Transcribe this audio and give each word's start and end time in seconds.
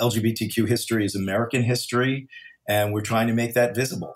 LGBTQ 0.00 0.68
history 0.68 1.04
is 1.04 1.14
American 1.14 1.62
history, 1.62 2.28
and 2.68 2.92
we're 2.92 3.02
trying 3.02 3.26
to 3.26 3.34
make 3.34 3.54
that 3.54 3.74
visible. 3.74 4.14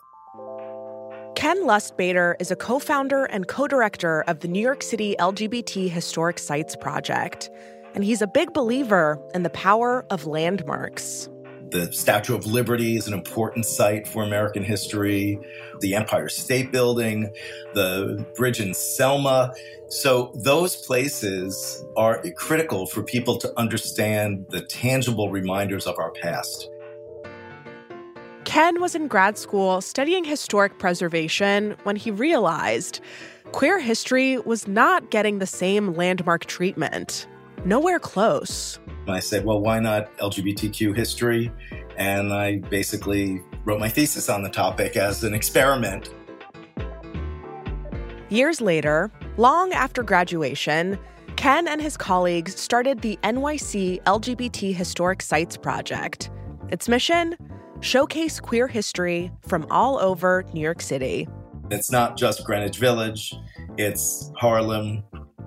Ken 1.35 1.65
Lustbader 1.65 2.35
is 2.41 2.51
a 2.51 2.57
co 2.57 2.79
founder 2.79 3.27
and 3.27 3.47
co 3.47 3.69
director 3.69 4.23
of 4.23 4.41
the 4.41 4.49
New 4.49 4.61
York 4.61 4.83
City 4.83 5.15
LGBT 5.19 5.91
Historic 5.91 6.39
Sites 6.39 6.75
Project, 6.77 7.51
and 7.95 8.03
he's 8.03 8.23
a 8.23 8.27
big 8.27 8.53
believer 8.53 9.21
in 9.35 9.43
the 9.43 9.51
power 9.51 10.07
of 10.11 10.27
landmarks. 10.27 11.29
The 11.77 11.93
Statue 11.93 12.35
of 12.35 12.47
Liberty 12.47 12.97
is 12.97 13.07
an 13.07 13.13
important 13.13 13.67
site 13.67 14.09
for 14.09 14.23
American 14.23 14.65
history, 14.65 15.39
the 15.81 15.95
Empire 15.95 16.31
State 16.31 16.73
Building, 16.73 17.31
the 17.75 18.25
bridge 18.35 18.61
in 18.61 18.73
Selma. 18.73 19.53
So, 19.91 20.33
those 20.37 20.75
places 20.75 21.85
are 21.95 22.25
critical 22.35 22.87
for 22.87 23.03
people 23.03 23.37
to 23.37 23.53
understand 23.59 24.47
the 24.49 24.63
tangible 24.63 25.31
reminders 25.31 25.87
of 25.87 25.99
our 25.99 26.13
past. 26.13 26.71
Ken 28.45 28.81
was 28.81 28.95
in 28.95 29.07
grad 29.07 29.37
school 29.37 29.83
studying 29.83 30.25
historic 30.25 30.79
preservation 30.79 31.77
when 31.83 31.97
he 31.97 32.11
realized 32.11 33.01
queer 33.53 33.79
history 33.79 34.39
was 34.39 34.67
not 34.67 35.11
getting 35.11 35.41
the 35.41 35.47
same 35.47 35.93
landmark 35.93 36.47
treatment. 36.47 37.27
Nowhere 37.67 37.99
close. 37.99 38.79
I 39.09 39.21
said, 39.21 39.45
well, 39.45 39.61
why 39.61 39.79
not 39.81 40.15
LGBTQ 40.19 40.97
history? 40.97 41.53
And 41.97 42.33
I 42.33 42.59
basically 42.59 43.43
wrote 43.65 43.81
my 43.81 43.89
thesis 43.89 44.29
on 44.29 44.43
the 44.43 44.51
topic 44.51 44.97
as 44.97 45.25
an 45.25 45.35
experiment. 45.35 46.13
Years 48.29 48.61
later, 48.61 49.11
long 49.37 49.73
after 49.73 50.03
graduation, 50.03 50.99
Ken 51.37 51.69
and 51.69 51.81
his 51.81 51.97
colleagues 51.97 52.59
started 52.59 53.01
the 53.01 53.19
NYC 53.23 54.03
LGBT 54.03 54.75
Historic 54.75 55.23
Sites 55.23 55.57
Project. 55.57 56.31
Its 56.71 56.89
mission? 56.89 57.37
showcase 57.81 58.41
queer 58.41 58.67
history 58.67 59.31
from 59.47 59.67
all 59.71 59.99
over 59.99 60.45
New 60.53 60.61
York 60.61 60.81
City. 60.81 61.29
It's 61.71 61.91
not 61.91 62.17
just 62.17 62.45
Greenwich 62.45 62.79
Village, 62.79 63.35
it's 63.77 64.31
Harlem, 64.37 65.03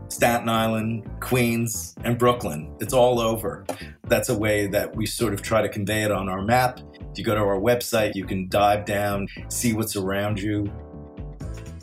Staten 0.10 0.50
Island, 0.50 1.10
Queens, 1.20 1.96
and 2.04 2.18
Brooklyn. 2.18 2.76
It's 2.80 2.94
all 2.94 3.20
over. 3.20 3.66
That's 4.08 4.30
a 4.30 4.38
way 4.38 4.68
that 4.68 4.96
we 4.96 5.06
sort 5.06 5.34
of 5.34 5.42
try 5.42 5.62
to 5.62 5.70
convey 5.70 6.04
it 6.04 6.12
on 6.12 6.28
our 6.28 6.42
map. 6.42 6.80
If 7.12 7.18
you 7.18 7.24
go 7.24 7.36
to 7.36 7.42
our 7.42 7.60
website, 7.60 8.16
you 8.16 8.26
can 8.26 8.50
dive 8.50 8.86
down, 8.86 9.28
see 9.50 9.74
what's 9.74 9.96
around 9.96 10.40
you. 10.42 10.72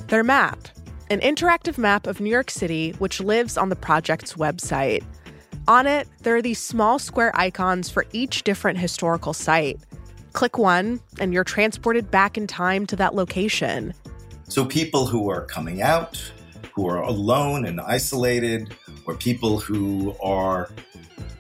Their 0.09 0.25
map, 0.25 0.69
an 1.09 1.21
interactive 1.21 1.79
map 1.79 2.07
of 2.07 2.21
New 2.21 2.31
York 2.31 2.51
City, 2.51 2.93
which 2.99 3.21
lives 3.21 3.57
on 3.57 3.69
the 3.69 3.77
project's 3.77 4.35
website. 4.35 5.05
On 5.69 5.87
it, 5.87 6.09
there 6.23 6.37
are 6.37 6.43
these 6.43 6.61
small 6.61 6.99
square 6.99 7.33
icons 7.35 7.91
for 7.91 8.07
each 8.13 8.43
different 8.43 8.79
historical 8.79 9.33
site. 9.33 9.81
Click 10.33 10.59
one, 10.59 11.01
and 11.19 11.33
you're 11.33 11.45
transported 11.45 12.11
back 12.11 12.37
in 12.37 12.47
time 12.47 12.87
to 12.87 12.97
that 12.97 13.15
location. 13.15 13.95
So, 14.49 14.65
people 14.65 15.07
who 15.07 15.29
are 15.29 15.45
coming 15.45 15.83
out, 15.83 16.33
who 16.77 16.87
are 16.87 17.01
alone 17.01 17.65
and 17.65 17.81
isolated, 17.81 18.77
or 19.07 19.15
people 19.15 19.59
who 19.59 20.15
are, 20.23 20.69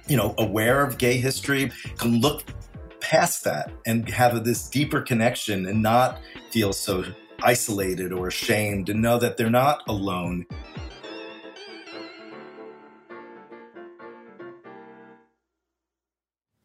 you 0.08 0.16
know, 0.16 0.34
aware 0.38 0.82
of 0.82 0.96
gay 0.96 1.18
history 1.18 1.70
can 1.98 2.22
look 2.22 2.42
past 3.00 3.44
that 3.44 3.70
and 3.84 4.08
have 4.08 4.44
this 4.44 4.66
deeper 4.68 5.02
connection 5.02 5.66
and 5.66 5.82
not 5.82 6.18
feel 6.50 6.72
so 6.72 7.04
isolated 7.42 8.12
or 8.12 8.28
ashamed 8.28 8.88
and 8.88 9.02
know 9.02 9.18
that 9.18 9.36
they're 9.36 9.50
not 9.50 9.82
alone. 9.88 10.46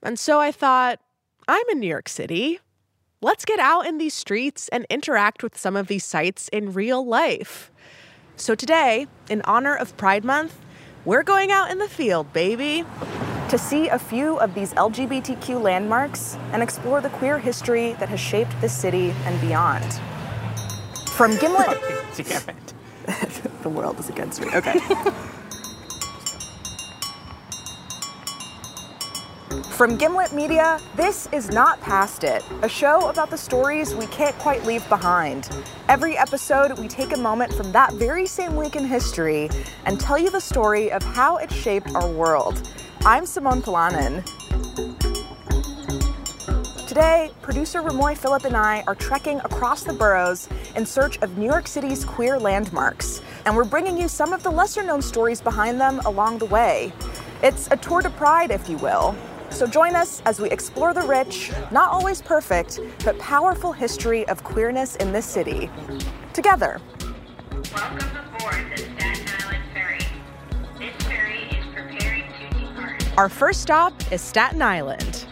And 0.02 0.18
so 0.18 0.40
I 0.40 0.54
thought, 0.54 1.00
I'm 1.48 1.66
in 1.70 1.80
New 1.80 1.88
York 1.88 2.08
City. 2.08 2.60
Let's 3.22 3.46
get 3.46 3.60
out 3.60 3.86
in 3.86 3.98
these 3.98 4.14
streets 4.14 4.68
and 4.70 4.86
interact 4.90 5.44
with 5.44 5.58
some 5.58 5.76
of 5.76 5.88
these 5.88 6.06
sites 6.06 6.48
in 6.48 6.72
real 6.72 7.06
life. 7.06 7.71
So, 8.42 8.56
today, 8.56 9.06
in 9.30 9.44
honor 9.44 9.76
of 9.76 9.96
Pride 9.98 10.26
Month, 10.26 10.60
we're 11.06 11.22
going 11.22 11.52
out 11.52 11.70
in 11.70 11.78
the 11.78 11.88
field, 11.88 12.34
baby, 12.34 12.84
to 13.50 13.58
see 13.60 13.88
a 13.88 14.00
few 14.00 14.40
of 14.40 14.56
these 14.56 14.74
LGBTQ 14.74 15.62
landmarks 15.62 16.40
and 16.52 16.64
explore 16.64 17.02
the 17.02 17.10
queer 17.10 17.38
history 17.38 17.94
that 18.00 18.10
has 18.10 18.20
shaped 18.20 18.60
this 18.60 18.76
city 18.76 19.12
and 19.26 19.40
beyond. 19.42 19.86
From 21.12 21.38
Gimlet. 21.38 21.78
the 23.62 23.70
world 23.70 24.00
is 24.00 24.10
against 24.10 24.42
me. 24.42 24.48
Okay. 24.56 24.80
From 29.70 29.98
Gimlet 29.98 30.34
Media, 30.34 30.80
this 30.96 31.28
is 31.32 31.50
Not 31.50 31.80
Past 31.82 32.24
It, 32.24 32.44
a 32.62 32.70
show 32.70 33.10
about 33.10 33.30
the 33.30 33.38
stories 33.38 33.96
we 33.96 34.08
can't 34.08 34.38
quite 34.40 34.66
leave 34.66 34.88
behind. 34.90 35.50
Every 35.88 36.18
episode, 36.18 36.78
we 36.80 36.88
take 36.88 37.14
a 37.14 37.18
moment 37.18 37.54
from 37.54 37.72
that 37.72 37.94
very 37.94 38.26
same 38.26 38.56
week 38.56 38.76
in 38.76 38.86
history 38.86 39.50
and 39.86 40.00
tell 40.00 40.18
you 40.18 40.30
the 40.30 40.40
story 40.40 40.92
of 40.92 41.04
how 41.04 41.38
it 41.38 41.52
shaped 41.52 41.94
our 41.96 42.08
world. 42.08 42.68
I'm 43.06 43.26
Simone 43.26 43.62
Polanen. 43.62 44.26
Today, 46.88 47.32
producer 47.42 47.82
Remoy 47.82 48.18
Philip 48.18 48.46
and 48.46 48.56
I 48.56 48.84
are 48.88 48.96
trekking 48.96 49.40
across 49.40 49.84
the 49.84 49.94
boroughs 49.94 50.50
in 50.76 50.86
search 50.86 51.18
of 51.20 51.38
New 51.38 51.46
York 51.46 51.68
City's 51.68 52.04
queer 52.04 52.38
landmarks, 52.38 53.22
and 53.46 53.56
we're 53.56 53.64
bringing 53.64 53.98
you 53.98 54.08
some 54.08 54.34
of 54.34 54.44
the 54.44 54.52
lesser 54.52 54.84
known 54.84 55.02
stories 55.02 55.42
behind 55.42 55.80
them 55.80 56.00
along 56.06 56.40
the 56.40 56.46
way. 56.46 56.92
It's 57.44 57.68
a 57.72 57.78
tour 57.78 58.02
de 58.02 58.10
pride, 58.12 58.52
if 58.52 58.70
you 58.70 58.78
will, 58.78 59.16
so 59.52 59.68
join 59.68 59.96
us 59.96 60.22
as 60.26 60.40
we 60.40 60.50
explore 60.50 60.94
the 60.94 61.02
rich, 61.02 61.52
not 61.72 61.90
always 61.90 62.22
perfect, 62.22 62.80
but 63.04 63.18
powerful 63.20 63.72
history 63.72 64.28
of 64.28 64.44
queerness 64.44 64.96
in 64.98 65.12
this 65.12 65.26
city. 65.26 65.70
Together. 66.34 66.80
Welcome 67.52 68.18
aboard 68.18 68.66
the 68.72 68.78
Staten 68.78 69.28
Island 69.44 69.64
Ferry. 69.74 70.00
This 70.80 70.96
ferry 71.06 71.44
is 71.52 71.66
preparing 71.74 72.24
to 72.24 72.60
depart. 72.60 73.18
Our 73.18 73.30
first 73.30 73.62
stop 73.62 73.94
is 74.12 74.22
Staten 74.22 74.62
Island. 74.62 75.26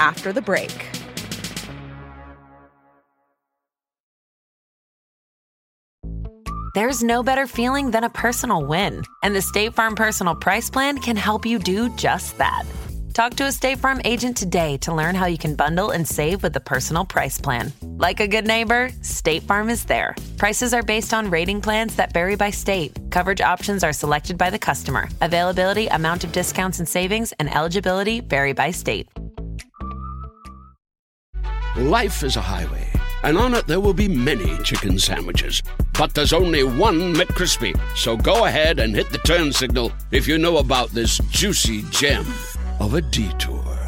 After 0.00 0.32
the 0.32 0.42
break. 0.42 0.86
There's 6.74 7.02
no 7.02 7.24
better 7.24 7.48
feeling 7.48 7.90
than 7.90 8.04
a 8.04 8.10
personal 8.10 8.64
win, 8.64 9.02
and 9.24 9.34
the 9.34 9.42
State 9.42 9.74
Farm 9.74 9.96
Personal 9.96 10.36
Price 10.36 10.70
Plan 10.70 10.98
can 10.98 11.16
help 11.16 11.44
you 11.44 11.58
do 11.58 11.88
just 11.96 12.38
that. 12.38 12.64
Talk 13.18 13.34
to 13.34 13.46
a 13.46 13.50
State 13.50 13.78
Farm 13.78 14.00
agent 14.04 14.36
today 14.36 14.76
to 14.76 14.94
learn 14.94 15.16
how 15.16 15.26
you 15.26 15.38
can 15.38 15.56
bundle 15.56 15.90
and 15.90 16.06
save 16.06 16.44
with 16.44 16.52
the 16.52 16.60
personal 16.60 17.04
price 17.04 17.36
plan. 17.36 17.72
Like 17.82 18.20
a 18.20 18.28
good 18.28 18.46
neighbor, 18.46 18.90
State 19.02 19.42
Farm 19.42 19.70
is 19.70 19.82
there. 19.84 20.14
Prices 20.36 20.72
are 20.72 20.84
based 20.84 21.12
on 21.12 21.28
rating 21.28 21.60
plans 21.60 21.96
that 21.96 22.12
vary 22.12 22.36
by 22.36 22.50
state. 22.50 22.96
Coverage 23.10 23.40
options 23.40 23.82
are 23.82 23.92
selected 23.92 24.38
by 24.38 24.50
the 24.50 24.58
customer. 24.60 25.08
Availability, 25.20 25.88
amount 25.88 26.22
of 26.22 26.30
discounts 26.30 26.78
and 26.78 26.88
savings, 26.88 27.32
and 27.40 27.52
eligibility 27.52 28.20
vary 28.20 28.52
by 28.52 28.70
state. 28.70 29.08
Life 31.76 32.22
is 32.22 32.36
a 32.36 32.40
highway, 32.40 32.86
and 33.24 33.36
on 33.36 33.52
it 33.52 33.66
there 33.66 33.80
will 33.80 33.94
be 33.94 34.06
many 34.06 34.56
chicken 34.58 34.96
sandwiches. 34.96 35.60
But 35.98 36.14
there's 36.14 36.32
only 36.32 36.62
one 36.62 37.14
McCrispy. 37.14 37.76
So 37.96 38.16
go 38.16 38.44
ahead 38.44 38.78
and 38.78 38.94
hit 38.94 39.10
the 39.10 39.18
turn 39.18 39.52
signal 39.52 39.90
if 40.12 40.28
you 40.28 40.38
know 40.38 40.58
about 40.58 40.90
this 40.90 41.18
juicy 41.32 41.82
gem 41.90 42.24
of 42.88 42.94
a 42.94 43.02
detour. 43.02 43.78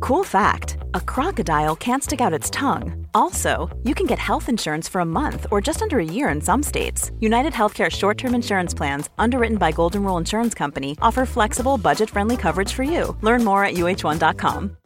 Cool 0.00 0.24
fact 0.24 0.76
a 0.94 1.00
crocodile 1.00 1.74
can't 1.74 2.02
stick 2.02 2.20
out 2.20 2.34
its 2.34 2.50
tongue. 2.50 3.06
Also, 3.14 3.68
you 3.82 3.94
can 3.94 4.06
get 4.06 4.18
health 4.18 4.48
insurance 4.48 4.88
for 4.88 5.00
a 5.00 5.04
month 5.20 5.46
or 5.50 5.60
just 5.60 5.80
under 5.80 5.98
a 5.98 6.04
year 6.04 6.28
in 6.28 6.40
some 6.40 6.62
states. 6.62 7.10
United 7.20 7.52
Healthcare 7.52 7.90
short 7.90 8.18
term 8.18 8.34
insurance 8.34 8.74
plans, 8.74 9.08
underwritten 9.18 9.58
by 9.58 9.72
Golden 9.72 10.04
Rule 10.04 10.18
Insurance 10.18 10.54
Company, 10.54 10.96
offer 11.00 11.24
flexible, 11.24 11.78
budget 11.78 12.10
friendly 12.10 12.36
coverage 12.36 12.72
for 12.74 12.82
you. 12.82 13.16
Learn 13.22 13.42
more 13.42 13.64
at 13.64 13.74
uh1.com. 13.74 14.76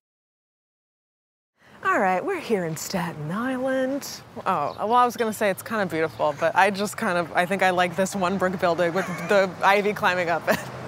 All 1.85 1.99
right, 1.99 2.25
we're 2.25 2.41
here 2.41 2.65
in 2.65 2.77
Staten 2.77 3.33
Island. 3.33 4.09
Oh, 4.47 4.77
well, 4.79 4.95
I 4.95 5.05
was 5.05 5.17
gonna 5.17 5.33
say 5.33 5.50
it's 5.50 5.62
kind 5.62 5.83
of 5.83 5.91
beautiful, 5.91 6.35
but 6.38 6.55
I 6.55 6.71
just 6.71 6.97
kind 6.97 7.19
of, 7.19 7.33
I 7.33 7.45
think 7.47 7.62
I 7.62 7.71
like 7.71 7.97
this 7.97 8.15
one 8.15 8.38
brick 8.38 8.59
building 8.61 8.95
with 8.95 9.06
the 9.29 9.50
ivy 9.65 9.93
climbing 9.93 10.31
up 10.31 10.49
it. 10.49 10.61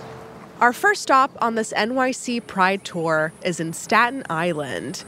Our 0.61 0.73
first 0.73 1.03
stop 1.03 1.37
on 1.43 1.57
this 1.57 1.73
NYC 1.73 2.47
Pride 2.47 2.85
Tour 2.85 3.33
is 3.43 3.59
in 3.59 3.73
Staten 3.73 4.23
Island. 4.31 5.05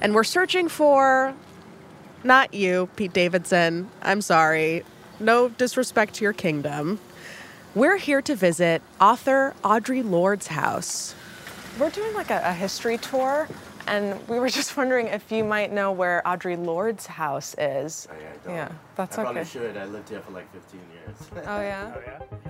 And 0.00 0.14
we're 0.14 0.24
searching 0.24 0.68
for 0.68 1.34
not 2.22 2.52
you, 2.52 2.88
Pete 2.96 3.12
Davidson. 3.12 3.88
I'm 4.02 4.20
sorry. 4.20 4.84
No 5.18 5.48
disrespect 5.48 6.14
to 6.16 6.24
your 6.24 6.34
kingdom. 6.34 7.00
We're 7.74 7.96
here 7.96 8.20
to 8.22 8.34
visit 8.34 8.82
author 9.00 9.54
Audre 9.64 10.08
Lorde's 10.08 10.48
house. 10.48 11.14
We're 11.78 11.90
doing 11.90 12.12
like 12.14 12.30
a, 12.30 12.42
a 12.44 12.52
history 12.52 12.98
tour, 12.98 13.48
and 13.86 14.28
we 14.28 14.38
were 14.38 14.48
just 14.60 14.76
wondering 14.76 15.06
if 15.06 15.32
you 15.32 15.44
might 15.44 15.72
know 15.72 15.92
where 15.92 16.20
Audre 16.26 16.62
Lorde's 16.62 17.06
house 17.06 17.54
is. 17.58 18.06
Oh, 18.10 18.14
yeah, 18.20 18.26
I 18.28 18.46
don't. 18.46 18.54
Yeah, 18.54 18.72
that's 18.96 19.16
I 19.18 19.22
okay. 19.22 19.32
probably 19.32 19.44
should. 19.50 19.76
I 19.76 19.84
lived 19.86 20.08
here 20.08 20.20
for 20.20 20.32
like 20.32 20.52
15 20.52 20.80
years. 20.92 21.46
Oh, 21.46 21.60
yeah? 21.60 21.92
oh, 21.96 22.00
yeah? 22.06 22.49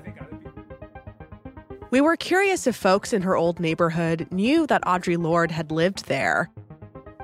We 1.91 2.01
were 2.01 2.17
curious 2.17 2.67
if 2.67 2.77
folks 2.77 3.13
in 3.13 3.23
her 3.23 3.37
old 3.37 3.59
neighborhood 3.59 4.29
knew 4.31 4.67
that 4.69 4.83
Audre 4.83 5.19
Lorde 5.21 5.51
had 5.51 5.73
lived 5.73 6.07
there. 6.07 6.49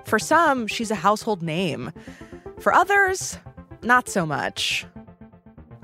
For 0.05 0.19
some, 0.19 0.67
she's 0.67 0.91
a 0.91 0.97
household 0.97 1.43
name. 1.43 1.93
For 2.59 2.73
others, 2.75 3.39
not 3.83 4.09
so 4.09 4.27
much. 4.27 4.85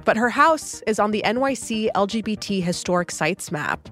But 0.04 0.16
her 0.16 0.30
house 0.30 0.82
is 0.86 0.98
on 0.98 1.12
the 1.12 1.22
NYC 1.24 1.90
LGBT 1.94 2.62
Historic 2.62 3.12
Sites 3.12 3.52
map. 3.52 3.88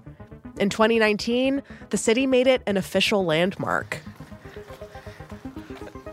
In 0.59 0.71
2019, 0.71 1.63
the 1.91 1.97
city 1.97 2.27
made 2.27 2.49
it 2.49 2.63
an 2.67 2.77
official 2.77 3.25
landmark. 3.25 3.99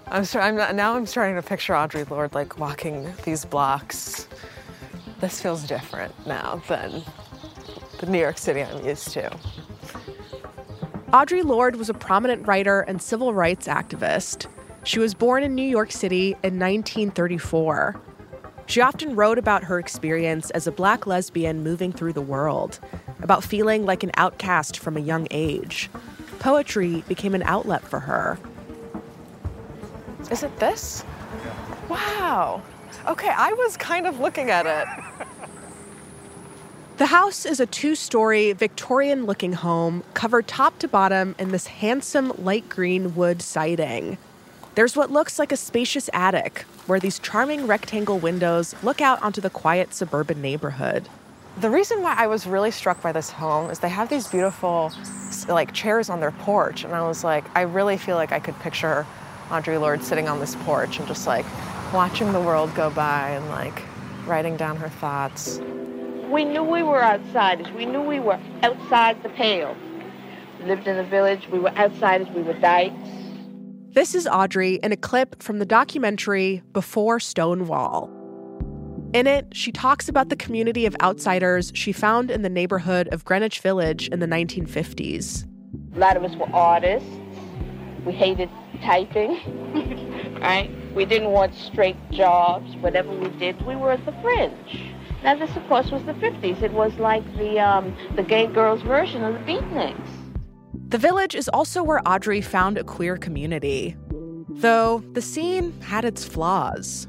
I'm, 0.10 0.24
I'm 0.36 0.56
not- 0.56 0.76
now 0.76 0.96
I'm 0.96 1.08
starting 1.08 1.36
to 1.36 1.42
picture 1.42 1.74
Audre 1.74 2.08
Lorde 2.10 2.36
like 2.36 2.60
walking 2.60 3.12
these 3.24 3.44
blocks. 3.44 4.28
This 5.20 5.42
feels 5.42 5.64
different 5.68 6.14
now 6.28 6.62
than 6.68 7.02
the 8.00 8.06
New 8.06 8.20
York 8.20 8.38
City 8.38 8.64
I'm 8.64 8.86
used 8.86 9.12
to. 9.12 9.30
Audre 11.10 11.44
Lorde 11.44 11.78
was 11.78 11.90
a 11.90 11.94
prominent 11.94 12.48
writer 12.48 12.82
and 12.82 13.02
civil 13.02 13.34
rights 13.34 13.68
activist. 13.68 14.48
She 14.84 15.00
was 15.00 15.14
born 15.14 15.44
in 15.44 15.56
New 15.56 15.68
York 15.68 15.92
City 15.92 16.32
in 16.44 16.60
1934. 16.60 18.00
She 18.68 18.82
often 18.82 19.16
wrote 19.16 19.38
about 19.38 19.64
her 19.64 19.80
experience 19.80 20.50
as 20.52 20.68
a 20.68 20.72
black 20.72 21.08
lesbian 21.08 21.64
moving 21.64 21.94
through 21.94 22.14
the 22.14 22.22
world, 22.22 22.80
about 23.22 23.44
feeling 23.44 23.86
like 23.86 24.04
an 24.04 24.12
outcast 24.16 24.80
from 24.80 24.98
a 24.98 25.00
young 25.00 25.28
age. 25.32 25.90
Poetry 26.40 27.04
became 27.08 27.34
an 27.34 27.44
outlet 27.44 27.82
for 27.82 28.00
her. 28.00 28.38
Is 30.30 30.44
it 30.44 30.60
this? 30.60 31.06
Wow. 31.88 32.62
Okay, 33.08 33.30
I 33.30 33.54
was 33.54 33.78
kind 33.78 34.06
of 34.06 34.20
looking 34.20 34.50
at 34.50 34.66
it. 34.66 35.27
The 36.98 37.06
house 37.06 37.46
is 37.46 37.60
a 37.60 37.68
two 37.68 37.94
story, 37.94 38.54
Victorian 38.54 39.28
looking 39.28 39.54
home 39.54 40.04
covered 40.16 40.48
top 40.48 40.80
to 40.80 40.88
bottom 40.88 41.36
in 41.38 41.52
this 41.52 41.68
handsome 41.68 42.34
light 42.40 42.68
green 42.70 43.14
wood 43.14 43.44
siding. 43.44 44.18
There's 44.74 44.96
what 44.96 45.12
looks 45.12 45.38
like 45.38 45.52
a 45.52 45.58
spacious 45.58 46.10
attic 46.12 46.62
where 46.88 47.00
these 47.00 47.20
charming 47.20 47.68
rectangle 47.68 48.18
windows 48.18 48.74
look 48.82 49.00
out 49.00 49.22
onto 49.22 49.42
the 49.42 49.52
quiet 49.52 49.94
suburban 49.94 50.42
neighborhood. 50.42 51.08
The 51.60 51.70
reason 51.70 52.02
why 52.02 52.16
I 52.18 52.26
was 52.26 52.48
really 52.48 52.72
struck 52.72 53.00
by 53.04 53.12
this 53.12 53.30
home 53.30 53.70
is 53.70 53.78
they 53.78 53.90
have 53.90 54.10
these 54.10 54.28
beautiful 54.28 54.92
like 55.48 55.74
chairs 55.76 56.10
on 56.10 56.20
their 56.20 56.32
porch 56.32 56.84
and 56.84 56.96
I 56.96 57.08
was 57.08 57.24
like 57.24 57.46
I 57.56 57.62
really 57.62 57.98
feel 57.98 58.16
like 58.16 58.32
I 58.32 58.40
could 58.40 58.60
picture 58.62 59.06
Audre 59.50 59.80
Lorde 59.80 60.02
sitting 60.02 60.28
on 60.28 60.40
this 60.40 60.56
porch 60.62 60.98
and 60.98 61.08
just 61.08 61.28
like 61.28 61.46
watching 61.94 62.34
the 62.34 62.42
world 62.42 62.74
go 62.74 62.90
by 62.90 63.30
and 63.30 63.48
like 63.50 63.84
writing 64.26 64.58
down 64.58 64.78
her 64.78 64.90
thoughts. 64.90 65.62
We 66.28 66.44
knew 66.44 66.62
we 66.62 66.84
were 66.84 67.02
outsiders. 67.02 67.72
We 67.72 67.86
knew 67.86 68.02
we 68.02 68.20
were 68.20 68.38
outside 68.62 69.24
the 69.24 69.30
pale. 69.30 69.78
We 70.60 70.66
lived 70.66 70.86
in 70.86 70.98
the 70.98 71.06
village. 71.06 71.48
We 71.50 71.58
were 71.60 71.70
outsiders. 71.70 72.28
We 72.36 72.42
were 72.42 72.54
dykes. 72.54 72.94
This 73.92 74.14
is 74.14 74.26
Audre 74.26 74.78
in 74.84 74.92
a 74.92 74.98
clip 74.98 75.42
from 75.42 75.60
the 75.60 75.66
documentary 75.66 76.62
Before 76.74 77.22
Stonewall. 77.22 78.12
In 79.14 79.26
it, 79.26 79.48
she 79.54 79.72
talks 79.72 80.10
about 80.10 80.28
the 80.28 80.36
community 80.36 80.86
of 80.86 80.98
outsiders 81.02 81.72
she 81.74 81.94
found 81.94 82.30
in 82.30 82.42
the 82.42 82.50
neighborhood 82.50 83.08
of 83.14 83.24
Greenwich 83.24 83.62
Village 83.62 84.10
in 84.10 84.20
the 84.20 84.28
1950s. 84.28 85.48
A 85.96 85.98
lot 85.98 86.18
of 86.18 86.26
us 86.26 86.36
were 86.36 86.50
artists. 86.54 87.10
We 88.06 88.12
hated 88.12 88.50
typing, 88.84 89.40
right? 90.42 90.70
We 90.94 91.06
didn't 91.06 91.32
want 91.32 91.56
straight 91.56 91.96
jobs. 92.12 92.76
Whatever 92.82 93.12
we 93.14 93.30
did, 93.40 93.66
we 93.66 93.78
were 93.78 93.94
at 93.94 94.06
the 94.06 94.12
fringe. 94.22 94.97
Now, 95.24 95.36
this, 95.36 95.56
of 95.56 95.68
course, 95.68 95.92
was 95.92 96.04
the 96.04 96.14
50s. 96.14 96.62
It 96.62 96.72
was 96.72 96.94
like 97.00 97.24
the, 97.38 97.60
um, 97.60 97.96
the 98.16 98.24
gay 98.24 98.48
girls' 98.48 98.82
version 98.82 99.24
of 99.24 99.34
the 99.34 99.40
beatniks. 99.40 100.10
The 100.90 100.98
village 100.98 101.36
is 101.36 101.50
also 101.50 101.84
where 101.84 102.02
Audre 102.02 102.44
found 102.44 102.78
a 102.78 102.84
queer 102.84 103.18
community. 103.18 103.96
Though 104.50 105.04
the 105.14 105.22
scene 105.22 105.80
had 105.82 106.06
its 106.06 106.24
flaws. 106.24 107.08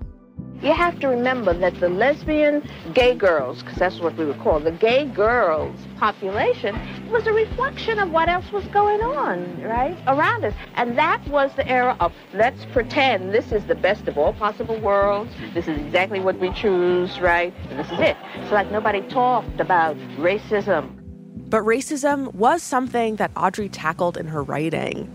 You 0.61 0.73
have 0.73 0.99
to 1.01 1.07
remember 1.07 1.55
that 1.55 1.79
the 1.79 1.89
lesbian 1.89 2.69
gay 2.93 3.15
girls, 3.15 3.63
because 3.63 3.79
that's 3.79 4.01
what 4.01 4.17
we 4.17 4.25
would 4.25 4.41
call 4.41 4.59
the 4.59 4.73
gay 4.73 5.05
girls 5.05 5.79
population, 5.99 6.77
was 7.11 7.29
a 7.29 7.33
reflection 7.33 8.01
of 8.01 8.11
what 8.11 8.29
else 8.29 8.51
was 8.51 8.67
going 8.67 9.01
on, 9.01 9.63
right, 9.63 9.97
around 10.09 10.45
us. 10.45 10.55
And 10.75 10.99
that 10.99 11.25
was 11.29 11.53
the 11.55 11.67
era 11.69 11.97
of 12.01 12.13
let's 12.35 12.65
pretend 12.73 13.33
this 13.33 13.53
is 13.53 13.67
the 13.67 13.77
best 13.77 14.09
of 14.09 14.19
all 14.19 14.33
possible 14.33 14.81
worlds. 14.81 15.33
This 15.55 15.69
is 15.69 15.79
exactly 15.79 16.19
what 16.19 16.41
we 16.41 16.51
choose, 16.53 17.21
right? 17.21 17.55
And 17.71 17.79
this 17.79 17.91
is 17.93 18.01
it. 18.01 18.17
So, 18.49 18.55
like, 18.55 18.73
nobody 18.73 19.03
talked 19.03 19.61
about 19.61 19.97
racism. 20.17 20.91
But 21.49 21.63
racism 21.63 22.35
was 22.35 22.65
something 22.65 23.15
that 23.17 23.33
Audre 23.35 23.69
tackled 23.71 24.17
in 24.17 24.27
her 24.27 24.43
writing. 24.43 25.09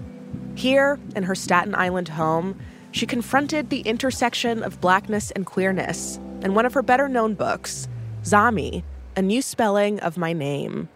Here, 0.56 0.98
in 1.18 1.24
her 1.24 1.36
Staten 1.36 1.75
Island 1.75 2.07
home, 2.07 2.57
she 2.94 3.07
confronted 3.07 3.69
the 3.72 3.81
intersection 3.81 4.62
of 4.63 4.80
blackness 4.80 5.31
and 5.31 5.48
queerness 5.48 6.19
in 6.44 6.54
one 6.54 6.66
of 6.66 6.75
her 6.75 6.84
better 6.84 7.10
known 7.10 7.34
books, 7.34 7.88
Zami, 8.24 8.84
A 9.16 9.22
New 9.22 9.42
Spelling 9.42 10.00
of 10.00 10.16
My 10.16 10.31
Name. 10.31 10.90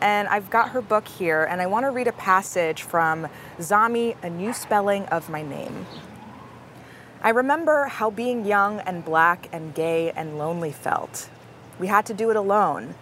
And 0.00 0.28
I've 0.28 0.50
got 0.50 0.70
her 0.70 0.80
book 0.80 1.06
here, 1.06 1.42
and 1.42 1.60
I 1.60 1.66
want 1.66 1.84
to 1.84 1.90
read 1.90 2.06
a 2.06 2.12
passage 2.12 2.82
from 2.82 3.28
Zami, 3.58 4.16
A 4.22 4.30
New 4.30 4.52
Spelling 4.52 5.04
of 5.06 5.28
My 5.28 5.42
Name. 5.42 5.84
I 7.22 7.30
remember 7.30 7.86
how 7.86 8.10
being 8.10 8.46
young 8.46 8.78
and 8.80 9.04
black 9.04 9.48
and 9.52 9.74
gay 9.74 10.12
and 10.12 10.38
lonely 10.38 10.70
felt. 10.70 11.28
We 11.80 11.88
had 11.88 12.06
to 12.06 12.14
do 12.14 12.30
it 12.30 12.36
alone. 12.36 12.94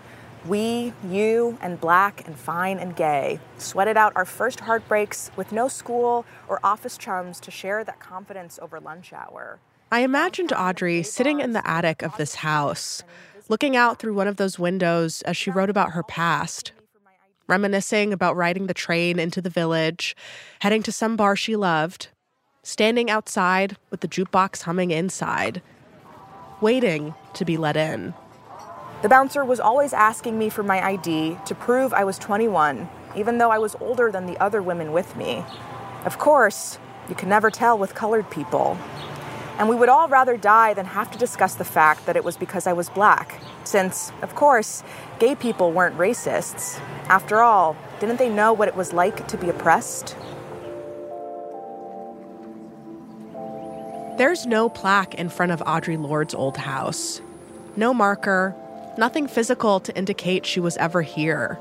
We, 0.47 0.95
you, 1.07 1.59
and 1.61 1.79
black 1.79 2.27
and 2.27 2.35
fine 2.35 2.79
and 2.79 2.97
gay, 2.97 3.41
sweated 3.59 3.99
out 3.99 4.15
our 4.17 4.25
first 4.25 4.61
heartbreaks 4.61 5.31
with 5.37 5.53
no 5.53 5.69
school 5.69 6.25
or 6.49 6.59
office 6.65 6.97
chums 6.97 7.39
to 7.41 7.51
share 7.51 7.85
that 7.85 8.01
confidence 8.01 8.59
over 8.63 8.81
lunch 8.81 9.13
hour. 9.13 9.59
I 9.93 10.01
imagined 10.01 10.51
Audre 10.51 11.05
sitting 11.05 11.41
in 11.41 11.53
the 11.53 11.69
attic 11.69 12.03
of 12.03 12.17
this 12.17 12.37
house, 12.37 13.03
looking 13.49 13.77
out 13.77 13.99
through 13.99 14.15
one 14.15 14.29
of 14.29 14.37
those 14.37 14.59
windows 14.59 15.21
as 15.23 15.37
she 15.37 15.51
wrote 15.51 15.69
about 15.69 15.93
her 15.93 16.03
past, 16.03 16.73
reminiscing 17.47 18.13
about 18.13 18.37
riding 18.37 18.67
the 18.67 18.75
train 18.75 19.19
into 19.19 19.43
the 19.43 19.51
village, 19.51 20.17
heading 20.61 20.83
to 20.85 20.93
some 20.93 21.17
bar 21.17 21.37
she 21.37 21.55
loved, 21.55 22.09
standing 22.63 23.11
outside 23.11 23.77
with 23.91 24.01
the 24.01 24.09
jukebox 24.09 24.63
humming 24.63 24.91
inside, 24.91 25.61
waiting 26.63 27.13
to 27.35 27.45
be 27.45 27.59
let 27.59 27.77
in. 27.77 28.15
The 29.02 29.08
bouncer 29.08 29.47
was 29.47 29.61
always 29.61 29.94
asking 29.94 30.38
me 30.38 30.50
for 30.50 30.62
my 30.62 30.85
ID 30.85 31.38
to 31.47 31.55
prove 31.55 31.94
I 31.94 32.05
was 32.05 32.19
21, 32.19 32.87
even 33.17 33.38
though 33.38 33.50
I 33.50 33.56
was 33.56 33.75
older 33.81 34.12
than 34.12 34.26
the 34.26 34.36
other 34.39 34.60
women 34.60 34.93
with 34.93 35.17
me. 35.17 35.43
Of 36.05 36.19
course, 36.19 36.79
you 37.08 37.15
can 37.15 37.31
never 37.31 37.51
tell 37.51 37.79
with 37.79 37.94
colored 37.94 38.31
people. 38.31 38.77
And 39.58 39.70
we 39.70 39.77
would 39.77 39.89
all 39.89 40.06
rather 40.08 40.36
die 40.36 40.75
than 40.75 40.84
have 40.84 41.10
to 41.13 41.19
discuss 41.19 41.55
the 41.55 41.65
fact 41.65 42.05
that 42.05 42.17
it 42.17 42.25
was 42.25 42.36
because 42.36 42.67
I 42.67 42.75
was 42.75 42.91
black, 42.91 43.41
since, 43.65 44.13
of 44.20 44.34
course, 44.34 44.82
gay 45.19 45.34
people 45.34 45.72
weren't 45.72 45.96
racists. 45.96 46.79
After 47.08 47.41
all, 47.41 47.79
didn't 48.01 48.19
they 48.19 48.29
know 48.29 48.53
what 48.53 48.69
it 48.69 48.77
was 48.77 48.93
like 48.93 49.27
to 49.29 49.39
be 49.39 49.48
oppressed? 49.48 50.15
There's 54.19 54.44
no 54.44 54.69
plaque 54.69 55.15
in 55.15 55.31
front 55.31 55.53
of 55.53 55.60
Audre 55.60 55.98
Lorde's 55.98 56.34
old 56.34 56.58
house. 56.58 57.22
No 57.77 57.94
marker, 57.94 58.55
nothing 58.99 59.27
physical 59.27 59.81
to 59.81 59.97
indicate 59.97 60.47
she 60.47 60.61
was 60.61 60.77
ever 60.77 61.03
here. 61.03 61.59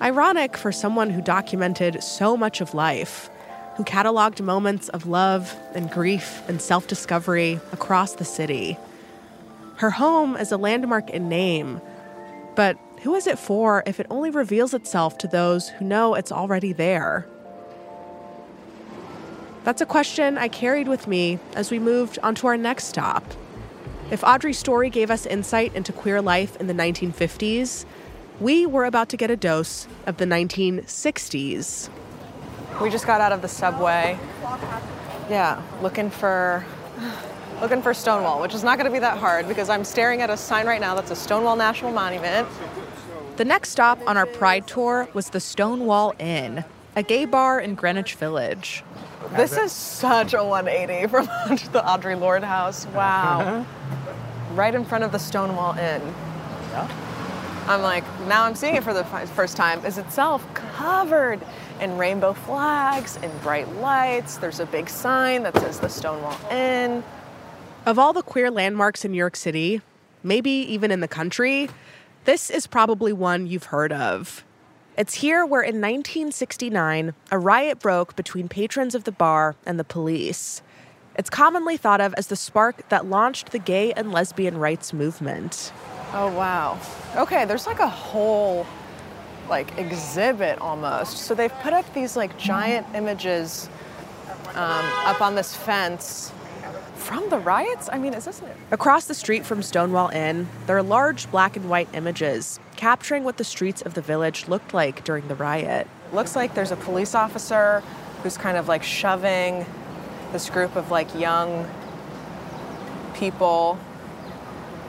Ironic 0.00 0.56
for 0.56 0.72
someone 0.72 1.10
who 1.10 1.22
documented 1.22 2.02
so 2.02 2.36
much 2.36 2.60
of 2.60 2.74
life, 2.74 3.30
who 3.76 3.84
cataloged 3.84 4.40
moments 4.40 4.88
of 4.90 5.06
love 5.06 5.56
and 5.74 5.90
grief 5.90 6.42
and 6.48 6.60
self 6.60 6.86
discovery 6.86 7.60
across 7.72 8.14
the 8.14 8.24
city. 8.24 8.76
Her 9.76 9.90
home 9.90 10.36
is 10.36 10.52
a 10.52 10.56
landmark 10.56 11.10
in 11.10 11.28
name, 11.28 11.80
but 12.54 12.78
who 13.02 13.14
is 13.14 13.26
it 13.26 13.38
for 13.38 13.82
if 13.86 14.00
it 14.00 14.06
only 14.10 14.30
reveals 14.30 14.74
itself 14.74 15.18
to 15.18 15.28
those 15.28 15.68
who 15.68 15.84
know 15.84 16.14
it's 16.14 16.32
already 16.32 16.72
there? 16.72 17.26
That's 19.64 19.80
a 19.80 19.86
question 19.86 20.36
I 20.36 20.48
carried 20.48 20.88
with 20.88 21.08
me 21.08 21.38
as 21.54 21.70
we 21.70 21.78
moved 21.78 22.18
onto 22.22 22.46
our 22.46 22.56
next 22.56 22.84
stop. 22.84 23.24
If 24.10 24.22
Audre's 24.22 24.58
story 24.58 24.90
gave 24.90 25.10
us 25.10 25.24
insight 25.24 25.74
into 25.74 25.92
queer 25.92 26.20
life 26.20 26.56
in 26.56 26.66
the 26.66 26.74
1950s, 26.74 27.86
we 28.38 28.66
were 28.66 28.84
about 28.84 29.08
to 29.10 29.16
get 29.16 29.30
a 29.30 29.36
dose 29.36 29.88
of 30.06 30.18
the 30.18 30.26
1960s. 30.26 31.88
We 32.82 32.90
just 32.90 33.06
got 33.06 33.20
out 33.20 33.32
of 33.32 33.40
the 33.40 33.48
subway. 33.48 34.18
Yeah, 35.30 35.62
looking 35.80 36.10
for 36.10 36.64
looking 37.60 37.80
for 37.80 37.94
Stonewall, 37.94 38.40
which 38.42 38.52
is 38.52 38.62
not 38.62 38.76
going 38.76 38.86
to 38.86 38.92
be 38.92 38.98
that 38.98 39.16
hard 39.16 39.48
because 39.48 39.70
I'm 39.70 39.84
staring 39.84 40.20
at 40.20 40.28
a 40.28 40.36
sign 40.36 40.66
right 40.66 40.80
now 40.80 40.94
that's 40.94 41.10
a 41.10 41.16
Stonewall 41.16 41.56
National 41.56 41.92
Monument. 41.92 42.46
The 43.36 43.44
next 43.44 43.70
stop 43.70 43.98
on 44.06 44.16
our 44.16 44.26
Pride 44.26 44.66
tour 44.66 45.08
was 45.14 45.30
the 45.30 45.40
Stonewall 45.40 46.14
Inn, 46.18 46.64
a 46.94 47.02
gay 47.02 47.24
bar 47.24 47.58
in 47.58 47.74
Greenwich 47.74 48.16
Village. 48.16 48.84
This 49.32 49.56
is 49.56 49.72
such 49.72 50.34
a 50.34 50.44
180 50.44 51.08
from 51.08 51.26
the 51.72 51.80
Audre 51.80 52.18
Lorde 52.18 52.44
house. 52.44 52.86
Uh-huh. 52.86 52.94
Wow. 52.96 53.66
right 54.54 54.74
in 54.74 54.84
front 54.84 55.04
of 55.04 55.12
the 55.12 55.18
Stonewall 55.18 55.76
Inn. 55.78 56.02
I'm 57.66 57.80
like, 57.80 58.04
now 58.28 58.44
I'm 58.44 58.54
seeing 58.54 58.74
it 58.74 58.84
for 58.84 58.92
the 58.92 59.04
first 59.04 59.56
time, 59.56 59.84
is 59.86 59.96
itself 59.96 60.46
covered 60.54 61.40
in 61.80 61.96
rainbow 61.96 62.34
flags 62.34 63.16
and 63.22 63.42
bright 63.42 63.68
lights. 63.76 64.36
There's 64.36 64.60
a 64.60 64.66
big 64.66 64.88
sign 64.90 65.44
that 65.44 65.54
says 65.58 65.80
the 65.80 65.88
Stonewall 65.88 66.38
Inn. 66.50 67.02
Of 67.86 67.98
all 67.98 68.12
the 68.12 68.22
queer 68.22 68.50
landmarks 68.50 69.04
in 69.04 69.12
New 69.12 69.18
York 69.18 69.36
City, 69.36 69.80
maybe 70.22 70.50
even 70.50 70.90
in 70.90 71.00
the 71.00 71.08
country, 71.08 71.70
this 72.24 72.50
is 72.50 72.66
probably 72.66 73.12
one 73.12 73.46
you've 73.46 73.64
heard 73.64 73.92
of. 73.92 74.44
It's 74.96 75.14
here 75.14 75.44
where 75.44 75.62
in 75.62 75.80
1969, 75.80 77.14
a 77.32 77.38
riot 77.38 77.80
broke 77.80 78.14
between 78.14 78.48
patrons 78.48 78.94
of 78.94 79.02
the 79.02 79.10
bar 79.10 79.56
and 79.66 79.76
the 79.76 79.82
police. 79.82 80.62
It's 81.16 81.28
commonly 81.28 81.76
thought 81.76 82.00
of 82.00 82.14
as 82.14 82.28
the 82.28 82.36
spark 82.36 82.88
that 82.90 83.04
launched 83.04 83.50
the 83.50 83.58
gay 83.58 83.92
and 83.92 84.12
lesbian 84.12 84.56
rights 84.56 84.92
movement. 84.92 85.72
Oh, 86.12 86.32
wow. 86.32 86.78
Okay, 87.16 87.44
there's 87.44 87.66
like 87.66 87.80
a 87.80 87.88
whole 87.88 88.68
like 89.48 89.76
exhibit 89.78 90.60
almost. 90.60 91.18
So 91.18 91.34
they've 91.34 91.52
put 91.54 91.72
up 91.72 91.92
these 91.92 92.16
like 92.16 92.38
giant 92.38 92.86
images 92.94 93.68
um, 94.50 94.84
up 95.06 95.20
on 95.20 95.34
this 95.34 95.56
fence 95.56 96.32
from 96.94 97.28
the 97.30 97.38
riots. 97.38 97.88
I 97.92 97.98
mean, 97.98 98.14
is 98.14 98.26
this 98.26 98.40
it? 98.42 98.56
Across 98.70 99.06
the 99.06 99.14
street 99.14 99.44
from 99.44 99.60
Stonewall 99.60 100.10
Inn, 100.10 100.48
there 100.66 100.76
are 100.76 100.82
large 100.84 101.28
black 101.32 101.56
and 101.56 101.68
white 101.68 101.88
images 101.94 102.60
capturing 102.76 103.24
what 103.24 103.36
the 103.36 103.44
streets 103.44 103.82
of 103.82 103.94
the 103.94 104.00
village 104.00 104.48
looked 104.48 104.74
like 104.74 105.04
during 105.04 105.28
the 105.28 105.34
riot. 105.34 105.86
Looks 106.12 106.36
like 106.36 106.54
there's 106.54 106.72
a 106.72 106.76
police 106.76 107.14
officer 107.14 107.82
who's 108.22 108.36
kind 108.36 108.56
of 108.56 108.68
like 108.68 108.82
shoving 108.82 109.66
this 110.32 110.50
group 110.50 110.76
of 110.76 110.90
like 110.90 111.14
young 111.14 111.68
people 113.14 113.78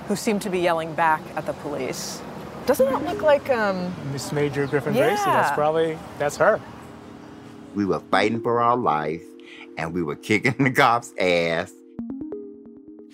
who 0.07 0.15
seem 0.15 0.39
to 0.39 0.49
be 0.49 0.59
yelling 0.59 0.93
back 0.93 1.21
at 1.35 1.45
the 1.45 1.53
police. 1.53 2.21
Doesn't 2.65 2.87
that 2.87 3.03
look 3.03 3.21
like 3.21 3.49
um 3.49 3.93
Miss 4.11 4.31
Major 4.31 4.65
Griffin 4.65 4.93
Gracy. 4.93 5.23
That's 5.25 5.53
probably 5.53 5.97
that's 6.17 6.37
her. 6.37 6.59
We 7.75 7.85
were 7.85 7.99
fighting 8.11 8.41
for 8.41 8.61
our 8.61 8.75
life 8.75 9.23
and 9.77 9.93
we 9.93 10.01
were 10.01 10.15
kicking 10.15 10.55
the 10.63 10.71
cops' 10.71 11.13
ass. 11.19 11.71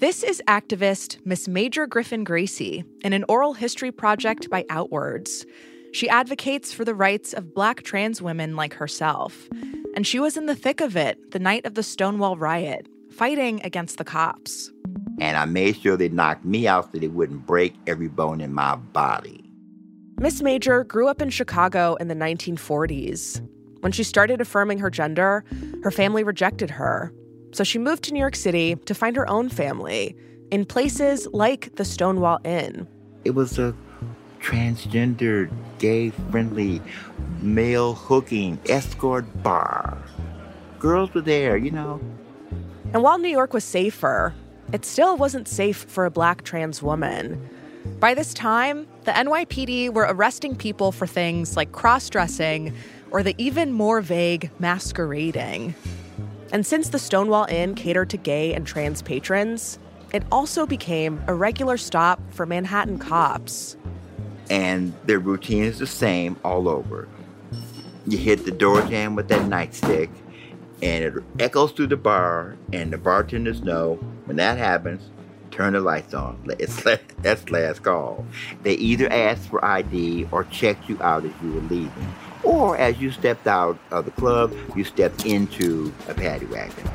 This 0.02 0.24
is 0.24 0.42
activist 0.48 1.24
Miss 1.28 1.48
Major 1.48 1.86
Griffin 1.86 2.24
Gracy 2.24 2.84
in 3.04 3.14
an 3.14 3.24
oral 3.30 3.54
history 3.54 3.92
project 3.92 4.50
by 4.50 4.64
Outwords. 4.64 5.46
She 5.94 6.10
advocates 6.10 6.74
for 6.74 6.84
the 6.84 6.96
rights 6.96 7.34
of 7.34 7.54
black 7.54 7.84
trans 7.84 8.20
women 8.20 8.56
like 8.56 8.74
herself. 8.74 9.48
And 9.96 10.08
she 10.08 10.20
was 10.20 10.38
in 10.38 10.48
the 10.48 10.56
thick 10.56 10.82
of 10.82 10.98
it 10.98 11.20
the 11.30 11.38
night 11.38 11.68
of 11.68 11.76
the 11.76 11.84
Stonewall 11.84 12.36
riot, 12.36 12.88
fighting 13.12 13.62
against 13.64 14.00
the 14.00 14.04
cops. 14.04 14.72
And 15.20 15.38
I 15.38 15.46
made 15.46 15.78
sure 15.78 15.96
they 15.96 16.10
knocked 16.10 16.46
me 16.46 16.68
out 16.68 16.92
so 16.92 16.98
they 16.98 17.08
wouldn't 17.08 17.46
break 17.46 17.76
every 17.86 18.08
bone 18.08 18.42
in 18.42 18.56
my 18.56 18.78
body. 18.78 19.54
Miss 20.20 20.42
Major 20.42 20.84
grew 20.84 21.10
up 21.10 21.22
in 21.22 21.30
Chicago 21.30 21.94
in 22.00 22.08
the 22.08 22.16
1940s. 22.16 23.40
When 23.82 23.92
she 23.92 24.04
started 24.04 24.42
affirming 24.42 24.80
her 24.80 24.90
gender, 24.90 25.46
her 25.84 25.92
family 25.92 26.24
rejected 26.24 26.72
her. 26.72 27.14
So 27.52 27.64
she 27.64 27.80
moved 27.80 28.04
to 28.04 28.14
New 28.14 28.20
York 28.20 28.36
City 28.36 28.76
to 28.76 28.94
find 28.94 29.16
her 29.16 29.30
own 29.30 29.50
family 29.50 30.16
in 30.52 30.66
places 30.66 31.28
like 31.34 31.76
the 31.76 31.86
Stonewall 31.86 32.40
Inn. 32.44 32.88
It 33.26 33.32
was 33.32 33.60
a 33.60 33.76
transgender, 34.42 35.52
gay 35.80 36.10
friendly, 36.32 36.82
male 37.42 37.94
hooking 37.94 38.60
escort 38.68 39.26
bar. 39.44 39.98
Girls 40.80 41.14
were 41.14 41.22
there, 41.22 41.58
you 41.58 41.72
know. 41.72 42.00
And 42.94 43.04
while 43.04 43.20
New 43.20 43.30
York 43.30 43.54
was 43.54 43.64
safer, 43.64 44.34
it 44.74 44.86
still 44.86 45.18
wasn't 45.18 45.48
safe 45.48 45.78
for 45.78 46.06
a 46.06 46.12
black 46.12 46.44
trans 46.44 46.82
woman. 46.82 47.50
By 48.00 48.14
this 48.14 48.34
time, 48.34 48.88
the 49.04 49.12
NYPD 49.12 49.94
were 49.94 50.08
arresting 50.10 50.56
people 50.56 50.92
for 50.92 51.08
things 51.08 51.56
like 51.56 51.72
cross 51.72 52.10
dressing 52.10 52.74
or 53.12 53.24
the 53.24 53.36
even 53.38 53.74
more 53.74 54.02
vague 54.02 54.50
masquerading. 54.60 55.76
And 56.52 56.66
since 56.66 56.90
the 56.90 57.00
Stonewall 57.00 57.46
Inn 57.46 57.76
catered 57.76 58.10
to 58.10 58.18
gay 58.18 58.54
and 58.54 58.68
trans 58.68 59.02
patrons, 59.02 59.80
it 60.14 60.24
also 60.32 60.66
became 60.66 61.24
a 61.28 61.34
regular 61.34 61.78
stop 61.78 62.20
for 62.32 62.46
Manhattan 62.46 63.00
cops. 63.00 63.78
And 64.50 64.94
their 65.06 65.20
routine 65.20 65.64
is 65.64 65.80
the 65.80 65.88
same 65.88 66.36
all 66.44 66.68
over. 66.68 67.08
You 68.06 68.18
hit 68.18 68.44
the 68.44 68.52
door 68.52 68.82
jam 68.82 69.16
with 69.16 69.30
that 69.30 69.50
nightstick, 69.50 70.10
and 70.82 71.06
it 71.06 71.14
echoes 71.40 71.72
through 71.72 71.88
the 71.88 71.98
bar, 71.98 72.58
and 72.74 72.92
the 72.92 72.98
bartenders 72.98 73.62
know 73.62 73.96
when 74.26 74.36
that 74.38 74.58
happens, 74.58 75.10
turn 75.52 75.74
the 75.74 75.80
lights 75.80 76.14
on. 76.14 76.38
It's 76.60 76.84
that's 77.22 77.50
last 77.50 77.84
call. 77.84 78.26
They 78.64 78.74
either 78.74 79.10
ask 79.12 79.50
for 79.50 79.64
ID 79.64 80.28
or 80.32 80.44
check 80.46 80.90
you 80.90 81.02
out 81.02 81.24
as 81.24 81.32
you 81.42 81.54
were 81.54 81.62
leaving. 81.62 82.14
Or 82.44 82.78
as 82.78 83.00
you 83.00 83.12
stepped 83.12 83.48
out 83.48 83.78
of 83.92 84.06
the 84.06 84.12
club, 84.12 84.54
you 84.76 84.84
stepped 84.84 85.26
into 85.26 85.94
a 86.08 86.14
paddy 86.14 86.46
wagon. 86.46 86.90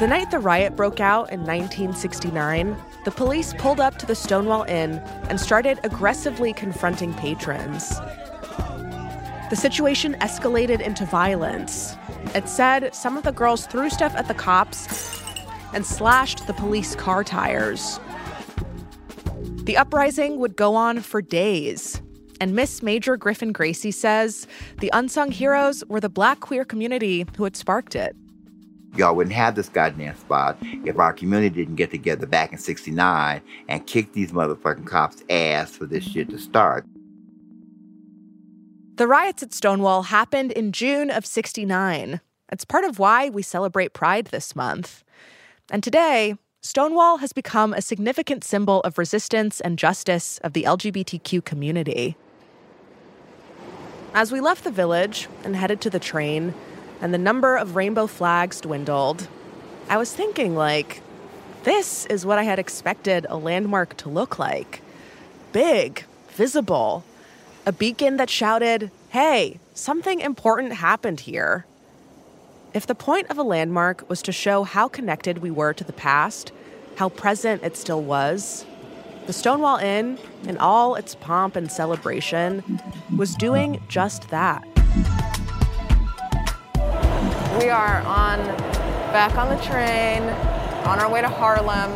The 0.00 0.06
night 0.06 0.30
the 0.30 0.38
riot 0.38 0.76
broke 0.76 1.00
out 1.00 1.32
in 1.32 1.40
1969, 1.40 2.76
the 3.04 3.10
police 3.10 3.52
pulled 3.54 3.80
up 3.80 3.98
to 3.98 4.06
the 4.06 4.14
Stonewall 4.14 4.62
Inn 4.64 4.98
and 5.28 5.40
started 5.40 5.80
aggressively 5.82 6.52
confronting 6.52 7.14
patrons. 7.14 7.98
The 9.50 9.56
situation 9.56 10.14
escalated 10.20 10.80
into 10.80 11.04
violence. 11.06 11.96
It 12.34 12.48
said 12.48 12.94
some 12.94 13.16
of 13.16 13.24
the 13.24 13.32
girls 13.32 13.66
threw 13.66 13.88
stuff 13.88 14.14
at 14.14 14.28
the 14.28 14.34
cops 14.34 15.20
and 15.72 15.86
slashed 15.86 16.46
the 16.46 16.52
police 16.52 16.94
car 16.94 17.24
tires. 17.24 17.98
The 19.64 19.76
uprising 19.76 20.38
would 20.38 20.54
go 20.54 20.74
on 20.74 21.00
for 21.00 21.22
days. 21.22 22.00
And 22.40 22.54
Miss 22.54 22.82
Major 22.82 23.16
Griffin 23.16 23.52
Gracy 23.52 23.90
says 23.90 24.46
the 24.80 24.90
unsung 24.92 25.30
heroes 25.30 25.82
were 25.88 26.00
the 26.00 26.08
black 26.08 26.40
queer 26.40 26.64
community 26.64 27.26
who 27.36 27.44
had 27.44 27.56
sparked 27.56 27.96
it. 27.96 28.14
Y'all 28.96 29.14
wouldn't 29.14 29.34
have 29.34 29.54
this 29.54 29.68
goddamn 29.68 30.16
spot 30.16 30.56
if 30.84 30.98
our 30.98 31.12
community 31.12 31.54
didn't 31.54 31.76
get 31.76 31.90
together 31.90 32.26
back 32.26 32.52
in 32.52 32.58
69 32.58 33.40
and 33.68 33.86
kick 33.86 34.12
these 34.12 34.32
motherfucking 34.32 34.86
cops' 34.86 35.22
ass 35.28 35.70
for 35.70 35.86
this 35.86 36.04
shit 36.04 36.30
to 36.30 36.38
start. 36.38 36.84
The 38.96 39.06
riots 39.06 39.42
at 39.42 39.52
Stonewall 39.52 40.04
happened 40.04 40.50
in 40.52 40.72
June 40.72 41.10
of 41.10 41.24
69. 41.24 42.20
It's 42.50 42.64
part 42.64 42.84
of 42.84 42.98
why 42.98 43.28
we 43.28 43.42
celebrate 43.42 43.92
Pride 43.92 44.26
this 44.26 44.56
month. 44.56 45.04
And 45.70 45.82
today, 45.82 46.34
Stonewall 46.62 47.18
has 47.18 47.32
become 47.32 47.72
a 47.72 47.82
significant 47.82 48.42
symbol 48.42 48.80
of 48.80 48.98
resistance 48.98 49.60
and 49.60 49.78
justice 49.78 50.38
of 50.38 50.54
the 50.54 50.64
LGBTQ 50.64 51.44
community. 51.44 52.16
As 54.14 54.32
we 54.32 54.40
left 54.40 54.64
the 54.64 54.70
village 54.70 55.28
and 55.44 55.54
headed 55.54 55.80
to 55.82 55.90
the 55.90 55.98
train, 55.98 56.54
and 57.00 57.12
the 57.12 57.18
number 57.18 57.56
of 57.56 57.76
rainbow 57.76 58.06
flags 58.06 58.60
dwindled, 58.60 59.28
I 59.88 59.96
was 59.96 60.12
thinking, 60.12 60.56
like, 60.56 61.02
this 61.64 62.06
is 62.06 62.24
what 62.24 62.38
I 62.38 62.44
had 62.44 62.58
expected 62.58 63.26
a 63.28 63.36
landmark 63.36 63.96
to 63.98 64.08
look 64.08 64.38
like 64.38 64.82
big, 65.52 66.04
visible, 66.30 67.04
a 67.66 67.72
beacon 67.72 68.16
that 68.16 68.30
shouted, 68.30 68.90
hey, 69.10 69.58
something 69.74 70.20
important 70.20 70.72
happened 70.74 71.20
here. 71.20 71.66
If 72.74 72.86
the 72.86 72.94
point 72.94 73.30
of 73.30 73.38
a 73.38 73.42
landmark 73.42 74.08
was 74.08 74.22
to 74.22 74.32
show 74.32 74.64
how 74.64 74.88
connected 74.88 75.38
we 75.38 75.50
were 75.50 75.72
to 75.72 75.84
the 75.84 75.92
past, 75.92 76.52
how 76.96 77.08
present 77.08 77.62
it 77.62 77.76
still 77.76 78.02
was, 78.02 78.66
the 79.28 79.34
Stonewall 79.34 79.76
Inn, 79.76 80.18
in 80.44 80.56
all 80.56 80.94
its 80.94 81.14
pomp 81.14 81.54
and 81.54 81.70
celebration, 81.70 82.80
was 83.14 83.34
doing 83.34 83.78
just 83.86 84.30
that. 84.30 84.66
We 87.58 87.68
are 87.68 87.98
on 88.06 88.38
back 89.12 89.36
on 89.36 89.54
the 89.54 89.62
train, 89.62 90.22
on 90.86 90.98
our 90.98 91.10
way 91.10 91.20
to 91.20 91.28
Harlem. 91.28 91.92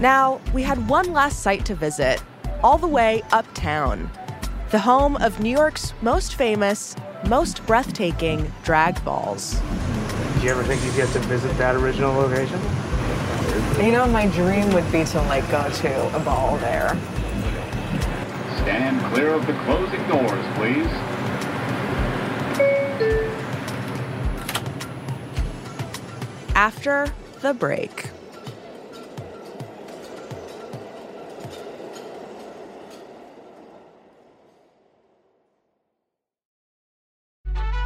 Now, 0.00 0.40
we 0.54 0.62
had 0.62 0.88
one 0.88 1.12
last 1.12 1.40
site 1.40 1.66
to 1.66 1.74
visit, 1.74 2.22
all 2.62 2.78
the 2.78 2.88
way 2.88 3.20
uptown, 3.30 4.10
the 4.70 4.78
home 4.78 5.16
of 5.16 5.40
New 5.40 5.50
York's 5.50 5.92
most 6.00 6.36
famous, 6.36 6.96
most 7.28 7.66
breathtaking 7.66 8.50
drag 8.64 9.04
balls. 9.04 9.60
Did 10.36 10.44
you 10.44 10.50
ever 10.52 10.64
think 10.64 10.82
you'd 10.86 10.96
get 10.96 11.12
to 11.12 11.18
visit 11.18 11.54
that 11.58 11.74
original 11.76 12.14
location? 12.14 12.91
You 13.80 13.90
know, 13.90 14.06
my 14.06 14.26
dream 14.26 14.72
would 14.74 14.90
be 14.92 15.04
to 15.04 15.22
like 15.22 15.48
go 15.50 15.68
to 15.68 16.16
a 16.16 16.20
ball 16.20 16.56
there. 16.58 16.96
Stand 18.62 19.00
clear 19.12 19.34
of 19.34 19.46
the 19.46 19.54
closing 19.64 20.06
doors, 20.08 20.46
please. 20.56 20.86
After 26.54 27.12
the 27.40 27.54
break. 27.54 28.10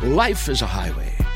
Life 0.03 0.49
is 0.49 0.61
a 0.63 0.67
highway, 0.67 1.15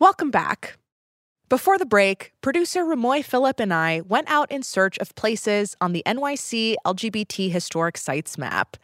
Welcome 0.00 0.30
back. 0.30 0.78
Before 1.48 1.76
the 1.76 1.84
break, 1.84 2.30
producer 2.40 2.84
Remoy 2.84 3.24
Philip 3.24 3.58
and 3.58 3.74
I 3.74 4.02
went 4.02 4.30
out 4.30 4.48
in 4.48 4.62
search 4.62 4.96
of 4.98 5.12
places 5.16 5.74
on 5.80 5.92
the 5.92 6.04
NYC 6.06 6.76
LGBT 6.86 7.50
historic 7.50 7.96
sites 7.96 8.38
map. 8.38 8.76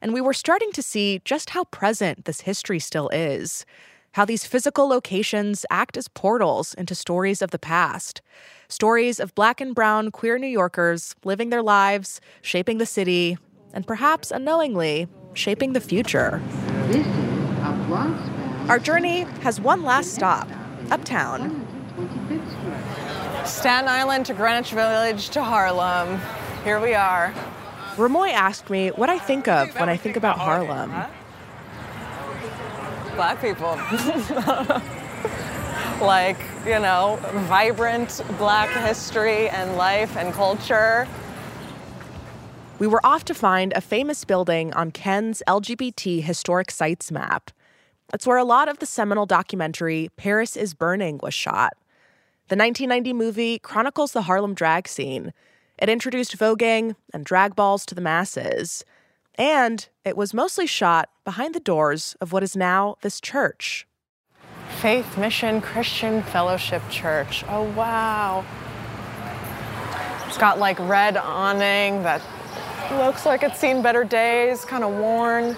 And 0.00 0.14
we 0.14 0.22
were 0.22 0.32
starting 0.32 0.72
to 0.72 0.80
see 0.80 1.20
just 1.26 1.50
how 1.50 1.64
present 1.64 2.24
this 2.24 2.40
history 2.40 2.78
still 2.78 3.10
is. 3.10 3.66
How 4.12 4.24
these 4.24 4.46
physical 4.46 4.88
locations 4.88 5.66
act 5.68 5.98
as 5.98 6.08
portals 6.08 6.72
into 6.72 6.94
stories 6.94 7.42
of 7.42 7.50
the 7.50 7.58
past. 7.58 8.22
Stories 8.70 9.20
of 9.20 9.34
black 9.34 9.60
and 9.60 9.74
brown 9.74 10.10
queer 10.10 10.38
New 10.38 10.46
Yorkers 10.46 11.14
living 11.26 11.50
their 11.50 11.62
lives, 11.62 12.22
shaping 12.40 12.78
the 12.78 12.86
city, 12.86 13.36
and 13.74 13.86
perhaps 13.86 14.30
unknowingly, 14.30 15.08
shaping 15.34 15.74
the 15.74 15.80
future. 15.82 16.40
This 16.86 17.06
is 17.06 17.06
a 17.06 18.43
Our 18.68 18.78
journey 18.78 19.20
has 19.42 19.60
one 19.60 19.82
last 19.82 20.14
stop 20.14 20.48
uptown. 20.90 21.66
Staten 23.44 23.88
Island 23.88 24.24
to 24.26 24.34
Greenwich 24.34 24.70
Village 24.72 25.28
to 25.30 25.42
Harlem. 25.44 26.18
Here 26.64 26.80
we 26.80 26.94
are. 26.94 27.34
Remoy 27.96 28.32
asked 28.32 28.70
me 28.70 28.88
what 28.88 29.10
I 29.10 29.18
think 29.18 29.48
of 29.48 29.78
when 29.78 29.90
I 29.90 29.98
think 29.98 30.16
about 30.16 30.38
Harlem. 30.38 30.90
Black 33.16 33.40
people. 33.42 33.78
like, 36.06 36.38
you 36.64 36.78
know, 36.78 37.18
vibrant 37.46 38.22
black 38.38 38.70
history 38.70 39.50
and 39.50 39.76
life 39.76 40.16
and 40.16 40.32
culture. 40.32 41.06
We 42.78 42.86
were 42.86 43.04
off 43.04 43.26
to 43.26 43.34
find 43.34 43.74
a 43.74 43.82
famous 43.82 44.24
building 44.24 44.72
on 44.72 44.90
Ken's 44.90 45.42
LGBT 45.46 46.22
historic 46.22 46.70
sites 46.70 47.12
map. 47.12 47.50
That's 48.14 48.28
where 48.28 48.38
a 48.38 48.44
lot 48.44 48.68
of 48.68 48.78
the 48.78 48.86
seminal 48.86 49.26
documentary 49.26 50.08
Paris 50.16 50.56
is 50.56 50.72
Burning 50.72 51.18
was 51.20 51.34
shot. 51.34 51.72
The 52.46 52.54
1990 52.54 53.12
movie 53.12 53.58
chronicles 53.58 54.12
the 54.12 54.22
Harlem 54.22 54.54
drag 54.54 54.86
scene. 54.86 55.32
It 55.78 55.88
introduced 55.88 56.38
voguing 56.38 56.94
and 57.12 57.24
drag 57.24 57.56
balls 57.56 57.84
to 57.86 57.94
the 57.96 58.00
masses. 58.00 58.84
And 59.34 59.88
it 60.04 60.16
was 60.16 60.32
mostly 60.32 60.64
shot 60.64 61.08
behind 61.24 61.56
the 61.56 61.58
doors 61.58 62.14
of 62.20 62.32
what 62.32 62.44
is 62.44 62.54
now 62.54 62.94
this 63.00 63.20
church. 63.20 63.84
Faith 64.80 65.18
Mission 65.18 65.60
Christian 65.60 66.22
Fellowship 66.22 66.82
Church. 66.90 67.42
Oh, 67.48 67.64
wow. 67.72 68.44
It's 70.28 70.38
got 70.38 70.60
like 70.60 70.78
red 70.78 71.16
awning 71.16 72.04
that 72.04 72.22
looks 72.92 73.26
like 73.26 73.42
it's 73.42 73.58
seen 73.58 73.82
better 73.82 74.04
days, 74.04 74.64
kind 74.64 74.84
of 74.84 74.92
worn. 74.92 75.56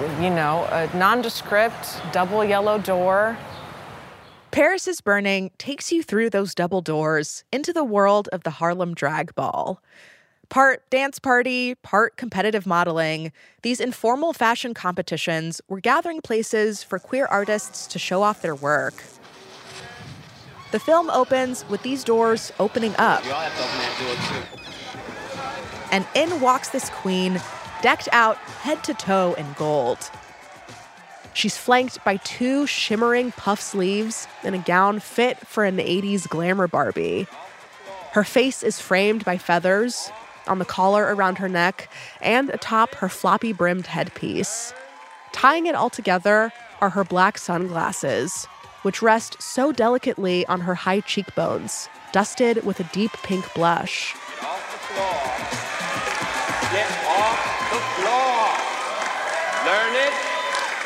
You 0.00 0.30
know, 0.30 0.66
a 0.70 0.94
nondescript 0.96 2.00
double 2.12 2.44
yellow 2.44 2.78
door. 2.78 3.38
Paris 4.50 4.88
is 4.88 5.00
Burning 5.00 5.52
takes 5.56 5.92
you 5.92 6.02
through 6.02 6.30
those 6.30 6.54
double 6.54 6.80
doors 6.80 7.44
into 7.52 7.72
the 7.72 7.84
world 7.84 8.28
of 8.32 8.42
the 8.42 8.50
Harlem 8.50 8.94
Drag 8.94 9.34
Ball. 9.36 9.80
Part 10.48 10.88
dance 10.90 11.18
party, 11.18 11.76
part 11.76 12.16
competitive 12.16 12.66
modeling, 12.66 13.32
these 13.62 13.80
informal 13.80 14.32
fashion 14.32 14.74
competitions 14.74 15.60
were 15.68 15.80
gathering 15.80 16.20
places 16.20 16.82
for 16.82 16.98
queer 16.98 17.26
artists 17.26 17.86
to 17.86 17.98
show 17.98 18.22
off 18.22 18.42
their 18.42 18.54
work. 18.54 18.94
The 20.72 20.80
film 20.80 21.08
opens 21.10 21.64
with 21.68 21.82
these 21.82 22.02
doors 22.02 22.52
opening 22.58 22.94
up. 22.98 23.24
And 25.92 26.04
in 26.16 26.40
walks 26.40 26.70
this 26.70 26.90
queen, 26.90 27.40
decked 27.84 28.08
out 28.12 28.38
head 28.38 28.82
to 28.82 28.94
toe 28.94 29.34
in 29.34 29.44
gold. 29.58 29.98
She's 31.34 31.58
flanked 31.58 32.02
by 32.02 32.16
two 32.16 32.66
shimmering 32.66 33.30
puff 33.32 33.60
sleeves 33.60 34.26
and 34.42 34.54
a 34.54 34.58
gown 34.58 35.00
fit 35.00 35.46
for 35.46 35.64
an 35.64 35.76
80s 35.76 36.26
glamour 36.26 36.66
Barbie. 36.66 37.26
Her 38.12 38.24
face 38.24 38.62
is 38.62 38.80
framed 38.80 39.26
by 39.26 39.36
feathers 39.36 40.10
on 40.46 40.60
the 40.60 40.64
collar 40.64 41.14
around 41.14 41.36
her 41.36 41.48
neck 41.50 41.90
and 42.22 42.48
atop 42.48 42.94
her 42.94 43.10
floppy 43.10 43.52
brimmed 43.52 43.86
headpiece. 43.86 44.72
Tying 45.32 45.66
it 45.66 45.74
all 45.74 45.90
together 45.90 46.54
are 46.80 46.88
her 46.88 47.04
black 47.04 47.36
sunglasses, 47.36 48.46
which 48.80 49.02
rest 49.02 49.36
so 49.42 49.72
delicately 49.72 50.46
on 50.46 50.62
her 50.62 50.74
high 50.74 51.00
cheekbones, 51.00 51.90
dusted 52.12 52.64
with 52.64 52.80
a 52.80 52.90
deep 52.94 53.12
pink 53.24 53.52
blush. 53.52 54.14
Learn 59.64 59.94
it 59.94 60.12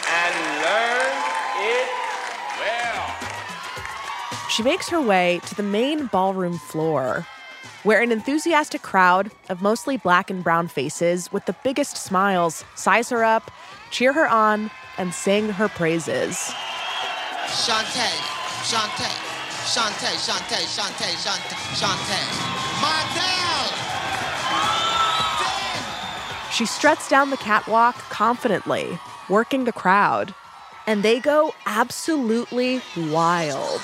and 0.08 0.34
learn 0.62 1.12
it 1.66 1.88
well. 2.60 3.16
She 4.48 4.62
makes 4.62 4.88
her 4.88 5.00
way 5.00 5.40
to 5.46 5.54
the 5.56 5.64
main 5.64 6.06
ballroom 6.06 6.58
floor, 6.58 7.26
where 7.82 8.00
an 8.00 8.12
enthusiastic 8.12 8.82
crowd 8.82 9.32
of 9.48 9.62
mostly 9.62 9.96
black 9.96 10.30
and 10.30 10.44
brown 10.44 10.68
faces 10.68 11.32
with 11.32 11.44
the 11.46 11.56
biggest 11.64 11.96
smiles 11.96 12.64
size 12.76 13.10
her 13.10 13.24
up, 13.24 13.50
cheer 13.90 14.12
her 14.12 14.28
on, 14.28 14.70
and 14.96 15.12
sing 15.12 15.48
her 15.48 15.68
praises. 15.68 16.36
Shantae, 17.48 18.14
Shantae, 18.62 19.10
Shantae, 19.66 20.14
Shantae, 20.22 20.62
Shantae, 20.70 21.16
Shantae, 21.18 21.56
Shantae. 21.74 22.80
Martell! 22.80 23.37
She 26.58 26.66
struts 26.66 27.08
down 27.08 27.30
the 27.30 27.36
catwalk 27.36 27.94
confidently, 28.10 28.98
working 29.28 29.62
the 29.62 29.72
crowd. 29.72 30.34
And 30.88 31.04
they 31.04 31.20
go 31.20 31.54
absolutely 31.66 32.82
wild. 32.96 33.80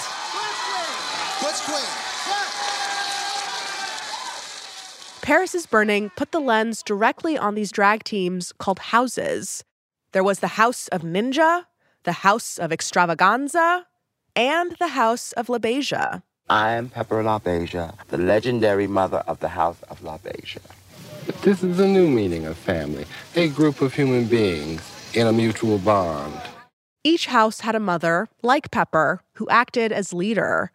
Paris 5.22 5.54
is 5.54 5.66
Burning 5.66 6.10
put 6.16 6.32
the 6.32 6.40
lens 6.40 6.82
directly 6.82 7.38
on 7.38 7.54
these 7.54 7.70
drag 7.70 8.02
teams 8.02 8.52
called 8.58 8.80
houses. 8.80 9.62
There 10.10 10.24
was 10.24 10.40
the 10.40 10.58
House 10.58 10.88
of 10.88 11.02
Ninja, 11.02 11.66
the 12.02 12.24
House 12.26 12.58
of 12.58 12.72
Xtravaganza, 12.72 13.84
and 14.34 14.74
the 14.80 14.88
House 14.88 15.30
of 15.34 15.46
LaBeija. 15.46 16.24
I 16.50 16.72
am 16.72 16.88
Pepper 16.88 17.22
LaBeija, 17.22 17.94
the 18.08 18.18
legendary 18.18 18.88
mother 18.88 19.18
of 19.28 19.38
the 19.38 19.50
House 19.50 19.80
of 19.88 20.00
LaBeija. 20.00 20.58
This 21.42 21.62
is 21.62 21.76
the 21.76 21.86
new 21.86 22.08
meaning 22.08 22.46
of 22.46 22.56
family 22.56 23.06
a 23.34 23.48
group 23.48 23.80
of 23.80 23.94
human 23.94 24.26
beings 24.26 24.82
in 25.14 25.26
a 25.26 25.32
mutual 25.32 25.78
bond. 25.78 26.40
Each 27.02 27.26
house 27.26 27.60
had 27.60 27.74
a 27.74 27.80
mother, 27.80 28.28
like 28.42 28.70
Pepper, 28.70 29.20
who 29.34 29.48
acted 29.48 29.92
as 29.92 30.12
leader, 30.12 30.70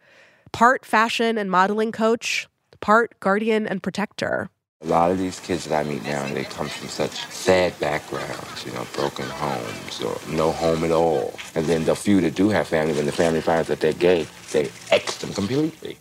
part 0.52 0.84
fashion 0.84 1.38
and 1.38 1.50
modeling 1.50 1.92
coach, 1.92 2.48
part 2.80 3.18
guardian 3.20 3.66
and 3.66 3.82
protector. 3.82 4.48
A 4.82 4.86
lot 4.86 5.10
of 5.10 5.18
these 5.18 5.38
kids 5.40 5.66
that 5.66 5.84
I 5.84 5.88
meet 5.88 6.04
now, 6.04 6.26
they 6.28 6.44
come 6.44 6.68
from 6.68 6.88
such 6.88 7.26
sad 7.26 7.78
backgrounds, 7.80 8.64
you 8.64 8.72
know, 8.72 8.86
broken 8.94 9.26
homes 9.26 10.00
or 10.00 10.18
no 10.34 10.52
home 10.52 10.84
at 10.84 10.90
all. 10.90 11.34
And 11.54 11.66
then 11.66 11.84
the 11.84 11.94
few 11.94 12.20
that 12.22 12.34
do 12.34 12.48
have 12.48 12.68
family, 12.68 12.94
when 12.94 13.06
the 13.06 13.12
family 13.12 13.40
finds 13.40 13.68
that 13.68 13.80
they're 13.80 13.92
gay, 13.92 14.26
they 14.52 14.70
X 14.90 15.18
them 15.18 15.32
completely. 15.34 15.98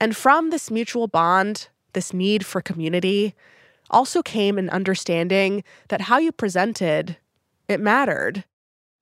And 0.00 0.16
from 0.16 0.50
this 0.50 0.70
mutual 0.70 1.08
bond, 1.08 1.68
this 1.92 2.12
need 2.12 2.44
for 2.44 2.60
community, 2.60 3.34
also 3.90 4.22
came 4.22 4.58
an 4.58 4.70
understanding 4.70 5.64
that 5.88 6.02
how 6.02 6.18
you 6.18 6.32
presented, 6.32 7.16
it 7.68 7.80
mattered. 7.80 8.44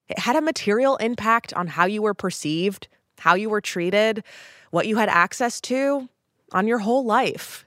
It 0.09 0.19
had 0.19 0.37
a 0.37 0.41
material 0.41 0.97
impact 0.97 1.53
on 1.55 1.67
how 1.67 1.85
you 1.85 2.01
were 2.01 2.15
perceived, 2.15 2.89
how 3.19 3.35
you 3.35 3.51
were 3.51 3.61
treated, 3.61 4.25
what 4.71 4.87
you 4.87 4.97
had 4.97 5.09
access 5.09 5.61
to, 5.63 6.09
on 6.53 6.67
your 6.67 6.79
whole 6.79 7.05
life. 7.05 7.67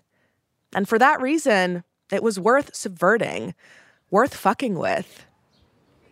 And 0.73 0.89
for 0.89 0.97
that 0.97 1.21
reason, 1.21 1.83
it 2.11 2.23
was 2.23 2.39
worth 2.39 2.75
subverting, 2.75 3.53
worth 4.09 4.33
fucking 4.33 4.79
with. 4.79 5.25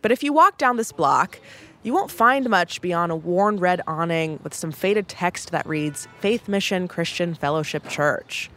But 0.02 0.12
if 0.12 0.24
you 0.24 0.32
walk 0.32 0.58
down 0.58 0.78
this 0.78 0.92
block, 0.92 1.40
You 1.82 1.94
won't 1.94 2.12
find 2.12 2.50
much 2.50 2.82
beyond 2.82 3.14
a 3.14 3.16
worn 3.16 3.58
red 3.58 3.80
awning 3.88 4.40
with 4.44 4.54
some 4.54 4.72
faded 4.72 5.08
text 5.08 5.52
that 5.52 5.66
reads 5.66 6.10
Faith 6.20 6.50
Mission 6.50 6.90
Christian 6.90 7.34
Fellowship 7.34 7.88
Church. 7.88 8.50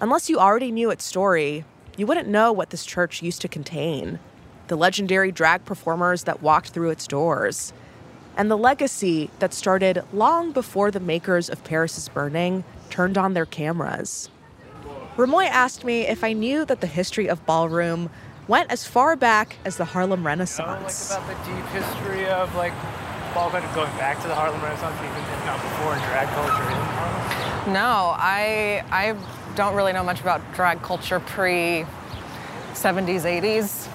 Unless 0.00 0.30
you 0.30 0.38
already 0.38 0.70
knew 0.70 0.90
its 0.90 1.04
story, 1.04 1.64
you 1.96 2.06
wouldn't 2.06 2.28
know 2.28 2.52
what 2.52 2.70
this 2.70 2.86
church 2.86 3.20
used 3.20 3.40
to 3.40 3.48
contain 3.48 4.20
the 4.68 4.76
legendary 4.76 5.32
drag 5.32 5.64
performers 5.64 6.24
that 6.24 6.40
walked 6.42 6.68
through 6.68 6.90
its 6.90 7.06
doors, 7.06 7.72
and 8.36 8.50
the 8.50 8.56
legacy 8.56 9.30
that 9.40 9.52
started 9.52 10.04
long 10.12 10.52
before 10.52 10.90
the 10.90 11.00
makers 11.00 11.48
of 11.50 11.64
Paris 11.64 11.98
is 11.98 12.08
Burning 12.10 12.62
turned 12.90 13.18
on 13.18 13.34
their 13.34 13.46
cameras. 13.46 14.28
Remoy 15.16 15.46
asked 15.46 15.84
me 15.84 16.02
if 16.06 16.22
I 16.22 16.32
knew 16.32 16.64
that 16.66 16.80
the 16.80 16.86
history 16.86 17.28
of 17.28 17.44
ballroom 17.44 18.10
went 18.46 18.70
as 18.70 18.84
far 18.84 19.16
back 19.16 19.56
as 19.64 19.78
the 19.78 19.86
Harlem 19.86 20.24
Renaissance. 20.24 21.10
Like 21.10 21.18
about 21.18 21.44
the 21.44 21.50
deep 21.50 21.64
history 21.70 22.26
of 22.26 22.54
like 22.54 22.74
ballroom 23.34 23.64
going 23.74 23.90
back 23.96 24.20
to 24.22 24.28
the 24.28 24.34
Harlem 24.34 24.62
Renaissance, 24.62 24.94
even 24.98 25.16
if 25.16 25.46
not 25.46 25.60
before 25.60 25.94
drag 26.06 26.28
culture 26.28 26.62
in 26.62 26.76
Harlem. 26.94 27.72
No, 27.72 28.14
I 28.16 28.84
I 28.90 29.16
don't 29.58 29.74
really 29.74 29.92
know 29.92 30.04
much 30.04 30.20
about 30.20 30.40
drag 30.54 30.80
culture 30.82 31.18
pre 31.18 31.84
70s, 32.74 33.22
80s. 33.22 33.88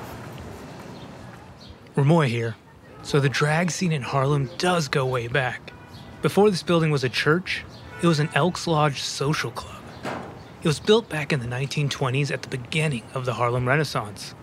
Remoy 1.96 2.28
here. 2.28 2.58
So 3.02 3.22
the 3.22 3.30
drag 3.30 3.72
scene 3.72 3.94
in 3.94 4.02
Harlem 4.02 4.50
does 4.58 4.90
go 4.90 5.06
way 5.06 5.30
back. 5.30 5.72
Before 6.22 6.52
this 6.52 6.64
building 6.64 6.92
was 6.92 7.06
a 7.06 7.10
church, 7.10 7.64
it 8.02 8.08
was 8.08 8.20
an 8.20 8.30
Elks 8.36 8.68
Lodge 8.68 9.02
social 9.02 9.52
club. 9.52 9.82
It 10.62 10.68
was 10.68 10.82
built 10.82 11.08
back 11.08 11.32
in 11.32 11.40
the 11.40 11.46
1920s 11.46 12.30
at 12.30 12.42
the 12.42 12.50
beginning 12.50 13.04
of 13.14 13.24
the 13.24 13.36
Harlem 13.36 13.66
Renaissance, 13.66 14.36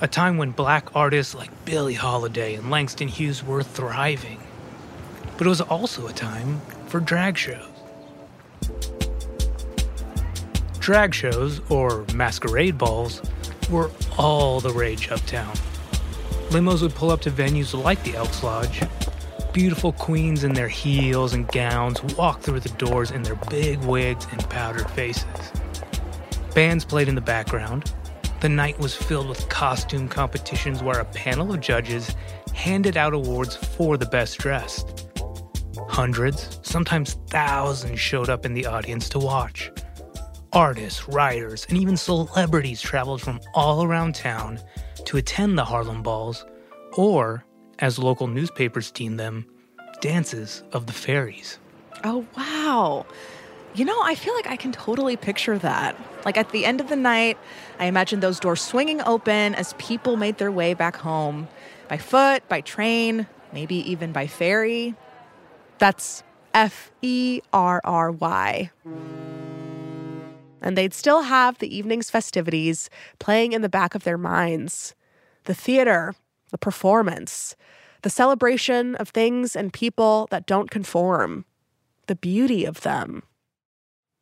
a 0.00 0.08
time 0.08 0.36
when 0.36 0.50
black 0.50 0.88
artists 0.96 1.32
like 1.32 1.64
Billie 1.64 1.94
Holiday 1.94 2.56
and 2.56 2.70
Langston 2.70 3.06
Hughes 3.06 3.44
were 3.44 3.62
thriving. 3.62 4.40
But 5.38 5.46
it 5.46 5.50
was 5.50 5.60
also 5.60 6.08
a 6.08 6.12
time 6.12 6.60
for 6.88 6.98
drag 6.98 7.38
shows. 7.38 7.79
Drag 10.80 11.14
shows, 11.14 11.60
or 11.68 12.06
masquerade 12.14 12.78
balls, 12.78 13.20
were 13.70 13.90
all 14.16 14.60
the 14.60 14.70
rage 14.70 15.10
uptown. 15.10 15.54
Limos 16.48 16.80
would 16.80 16.94
pull 16.94 17.10
up 17.10 17.20
to 17.20 17.30
venues 17.30 17.80
like 17.80 18.02
the 18.02 18.16
Elks 18.16 18.42
Lodge. 18.42 18.82
Beautiful 19.52 19.92
queens 19.92 20.42
in 20.42 20.54
their 20.54 20.68
heels 20.68 21.34
and 21.34 21.46
gowns 21.48 22.02
walked 22.16 22.44
through 22.44 22.60
the 22.60 22.70
doors 22.70 23.10
in 23.10 23.22
their 23.22 23.36
big 23.50 23.78
wigs 23.80 24.26
and 24.32 24.48
powdered 24.48 24.90
faces. 24.92 25.52
Bands 26.54 26.84
played 26.84 27.08
in 27.08 27.14
the 27.14 27.20
background. 27.20 27.92
The 28.40 28.48
night 28.48 28.78
was 28.78 28.94
filled 28.94 29.28
with 29.28 29.48
costume 29.50 30.08
competitions 30.08 30.82
where 30.82 31.00
a 31.00 31.04
panel 31.04 31.52
of 31.52 31.60
judges 31.60 32.16
handed 32.54 32.96
out 32.96 33.12
awards 33.12 33.54
for 33.54 33.98
the 33.98 34.06
best 34.06 34.38
dressed. 34.38 35.06
Hundreds, 35.88 36.58
sometimes 36.62 37.14
thousands, 37.28 38.00
showed 38.00 38.30
up 38.30 38.46
in 38.46 38.54
the 38.54 38.64
audience 38.64 39.08
to 39.10 39.18
watch. 39.18 39.70
Artists, 40.52 41.08
writers, 41.08 41.64
and 41.68 41.78
even 41.78 41.96
celebrities 41.96 42.82
traveled 42.82 43.22
from 43.22 43.40
all 43.54 43.84
around 43.84 44.16
town 44.16 44.58
to 45.04 45.16
attend 45.16 45.56
the 45.56 45.64
Harlem 45.64 46.02
Balls, 46.02 46.44
or, 46.96 47.44
as 47.78 48.00
local 48.00 48.26
newspapers 48.26 48.90
deemed 48.90 49.20
them, 49.20 49.46
dances 50.00 50.64
of 50.72 50.86
the 50.86 50.92
fairies. 50.92 51.60
Oh, 52.02 52.26
wow. 52.36 53.06
You 53.74 53.84
know, 53.84 53.96
I 54.02 54.16
feel 54.16 54.34
like 54.34 54.48
I 54.48 54.56
can 54.56 54.72
totally 54.72 55.16
picture 55.16 55.56
that. 55.58 55.96
Like 56.24 56.36
at 56.36 56.50
the 56.50 56.64
end 56.64 56.80
of 56.80 56.88
the 56.88 56.96
night, 56.96 57.38
I 57.78 57.84
imagine 57.84 58.18
those 58.18 58.40
doors 58.40 58.60
swinging 58.60 59.00
open 59.02 59.54
as 59.54 59.74
people 59.74 60.16
made 60.16 60.38
their 60.38 60.50
way 60.50 60.74
back 60.74 60.96
home 60.96 61.46
by 61.88 61.98
foot, 61.98 62.48
by 62.48 62.60
train, 62.60 63.28
maybe 63.52 63.76
even 63.88 64.10
by 64.10 64.26
ferry. 64.26 64.96
That's 65.78 66.24
F 66.52 66.90
E 67.02 67.40
R 67.52 67.80
R 67.84 68.10
Y. 68.10 68.70
And 70.60 70.76
they'd 70.76 70.94
still 70.94 71.22
have 71.22 71.58
the 71.58 71.74
evening's 71.74 72.10
festivities 72.10 72.90
playing 73.18 73.52
in 73.52 73.62
the 73.62 73.68
back 73.68 73.94
of 73.94 74.04
their 74.04 74.18
minds 74.18 74.94
the 75.44 75.54
theater, 75.54 76.14
the 76.50 76.58
performance, 76.58 77.56
the 78.02 78.10
celebration 78.10 78.94
of 78.96 79.08
things 79.08 79.56
and 79.56 79.72
people 79.72 80.28
that 80.30 80.46
don't 80.46 80.70
conform, 80.70 81.44
the 82.06 82.14
beauty 82.14 82.64
of 82.64 82.82
them. 82.82 83.22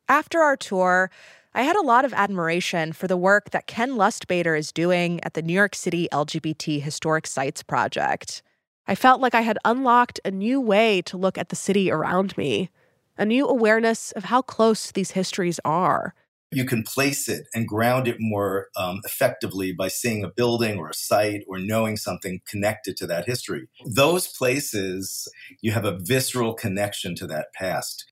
After 0.08 0.40
our 0.40 0.56
tour, 0.56 1.10
I 1.54 1.62
had 1.62 1.76
a 1.76 1.82
lot 1.82 2.04
of 2.04 2.14
admiration 2.14 2.92
for 2.92 3.08
the 3.08 3.16
work 3.16 3.50
that 3.50 3.66
Ken 3.66 3.90
Lustbader 3.92 4.58
is 4.58 4.72
doing 4.72 5.22
at 5.24 5.34
the 5.34 5.42
New 5.42 5.52
York 5.52 5.74
City 5.74 6.08
LGBT 6.12 6.80
Historic 6.80 7.26
Sites 7.26 7.62
Project. 7.62 8.42
I 8.86 8.94
felt 8.94 9.20
like 9.20 9.34
I 9.34 9.40
had 9.40 9.58
unlocked 9.64 10.20
a 10.24 10.30
new 10.30 10.60
way 10.60 11.02
to 11.02 11.16
look 11.16 11.36
at 11.36 11.48
the 11.48 11.56
city 11.56 11.90
around 11.90 12.36
me, 12.38 12.70
a 13.18 13.26
new 13.26 13.46
awareness 13.46 14.12
of 14.12 14.24
how 14.24 14.40
close 14.40 14.92
these 14.92 15.10
histories 15.10 15.60
are. 15.64 16.14
You 16.50 16.64
can 16.64 16.82
place 16.82 17.28
it 17.28 17.46
and 17.54 17.68
ground 17.68 18.08
it 18.08 18.16
more 18.18 18.68
um, 18.74 19.00
effectively 19.04 19.72
by 19.72 19.88
seeing 19.88 20.24
a 20.24 20.30
building 20.30 20.78
or 20.78 20.88
a 20.88 20.94
site 20.94 21.44
or 21.46 21.58
knowing 21.58 21.98
something 21.98 22.40
connected 22.48 22.96
to 22.98 23.06
that 23.06 23.26
history. 23.26 23.68
Those 23.84 24.28
places, 24.28 25.28
you 25.60 25.72
have 25.72 25.84
a 25.84 25.98
visceral 26.00 26.54
connection 26.54 27.14
to 27.16 27.26
that 27.26 27.48
past. 27.52 28.10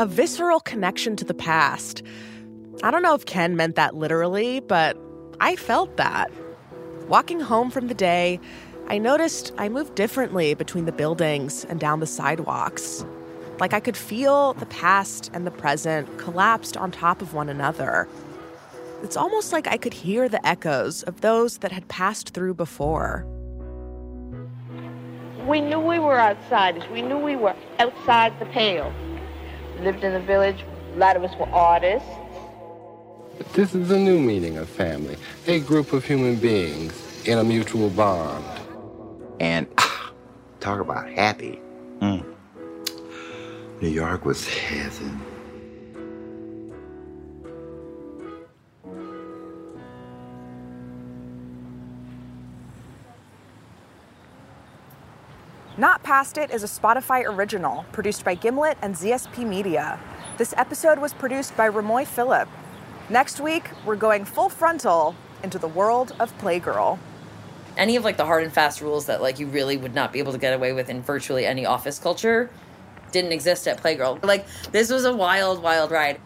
A 0.00 0.06
visceral 0.06 0.58
connection 0.58 1.14
to 1.16 1.24
the 1.24 1.34
past. 1.34 2.02
I 2.82 2.90
don't 2.90 3.02
know 3.02 3.14
if 3.14 3.26
Ken 3.26 3.54
meant 3.54 3.76
that 3.76 3.94
literally, 3.94 4.58
but 4.58 4.98
I 5.38 5.54
felt 5.54 5.96
that. 5.98 6.32
Walking 7.06 7.38
home 7.38 7.70
from 7.70 7.86
the 7.86 7.94
day, 7.94 8.40
I 8.88 8.98
noticed 8.98 9.52
I 9.56 9.68
moved 9.68 9.94
differently 9.94 10.54
between 10.54 10.84
the 10.84 10.92
buildings 10.92 11.64
and 11.66 11.78
down 11.78 12.00
the 12.00 12.06
sidewalks. 12.06 13.04
Like 13.64 13.72
I 13.72 13.80
could 13.80 13.96
feel 13.96 14.52
the 14.52 14.66
past 14.66 15.30
and 15.32 15.46
the 15.46 15.50
present 15.50 16.18
collapsed 16.18 16.76
on 16.76 16.90
top 16.90 17.22
of 17.22 17.32
one 17.32 17.48
another. 17.48 18.06
It's 19.02 19.16
almost 19.16 19.54
like 19.54 19.66
I 19.66 19.78
could 19.78 19.94
hear 19.94 20.28
the 20.28 20.46
echoes 20.46 21.02
of 21.04 21.22
those 21.22 21.56
that 21.60 21.72
had 21.72 21.88
passed 21.88 22.34
through 22.34 22.52
before. 22.52 23.24
We 25.48 25.62
knew 25.62 25.80
we 25.80 25.98
were 25.98 26.20
outsiders. 26.20 26.84
We 26.92 27.00
knew 27.00 27.16
we 27.16 27.36
were 27.36 27.56
outside 27.78 28.38
the 28.38 28.44
pale. 28.44 28.92
Lived 29.80 30.04
in 30.04 30.12
the 30.12 30.20
village. 30.20 30.62
A 30.96 30.98
lot 30.98 31.16
of 31.16 31.24
us 31.24 31.34
were 31.38 31.48
artists. 31.48 32.06
This 33.54 33.74
is 33.74 33.90
a 33.90 33.98
new 33.98 34.20
meaning 34.20 34.58
of 34.58 34.68
family 34.68 35.16
a 35.46 35.60
group 35.60 35.94
of 35.94 36.04
human 36.04 36.36
beings 36.36 36.92
in 37.26 37.38
a 37.38 37.44
mutual 37.44 37.88
bond. 37.88 38.44
And 39.40 39.66
talk 40.60 40.80
about 40.80 41.08
happy. 41.08 41.58
Mm. 42.02 42.33
New 43.84 43.90
York 43.90 44.24
was 44.24 44.48
heaven. 44.48 45.20
Not 55.76 56.02
Past 56.02 56.38
It 56.38 56.50
is 56.50 56.64
a 56.64 56.66
Spotify 56.66 57.26
original 57.26 57.84
produced 57.92 58.24
by 58.24 58.34
Gimlet 58.36 58.78
and 58.80 58.94
ZSP 58.94 59.46
Media. 59.46 60.00
This 60.38 60.54
episode 60.56 60.98
was 60.98 61.12
produced 61.12 61.54
by 61.54 61.68
Remoy 61.68 62.06
Philip. 62.06 62.48
Next 63.10 63.38
week, 63.38 63.68
we're 63.84 63.96
going 63.96 64.24
full 64.24 64.48
frontal 64.48 65.14
into 65.42 65.58
the 65.58 65.68
world 65.68 66.16
of 66.18 66.32
Playgirl. 66.38 66.98
Any 67.76 67.96
of 67.96 68.04
like 68.04 68.16
the 68.16 68.24
hard 68.24 68.44
and 68.44 68.52
fast 68.52 68.80
rules 68.80 69.04
that 69.06 69.20
like 69.20 69.38
you 69.38 69.46
really 69.46 69.76
would 69.76 69.94
not 69.94 70.10
be 70.10 70.20
able 70.20 70.32
to 70.32 70.38
get 70.38 70.54
away 70.54 70.72
with 70.72 70.88
in 70.88 71.02
virtually 71.02 71.44
any 71.44 71.66
office 71.66 71.98
culture 71.98 72.48
didn't 73.14 73.32
exist 73.32 73.66
at 73.66 73.82
Playgirl. 73.82 74.22
Like 74.22 74.46
this 74.72 74.90
was 74.90 75.06
a 75.06 75.14
wild, 75.14 75.62
wild 75.62 75.90
ride. 75.90 76.20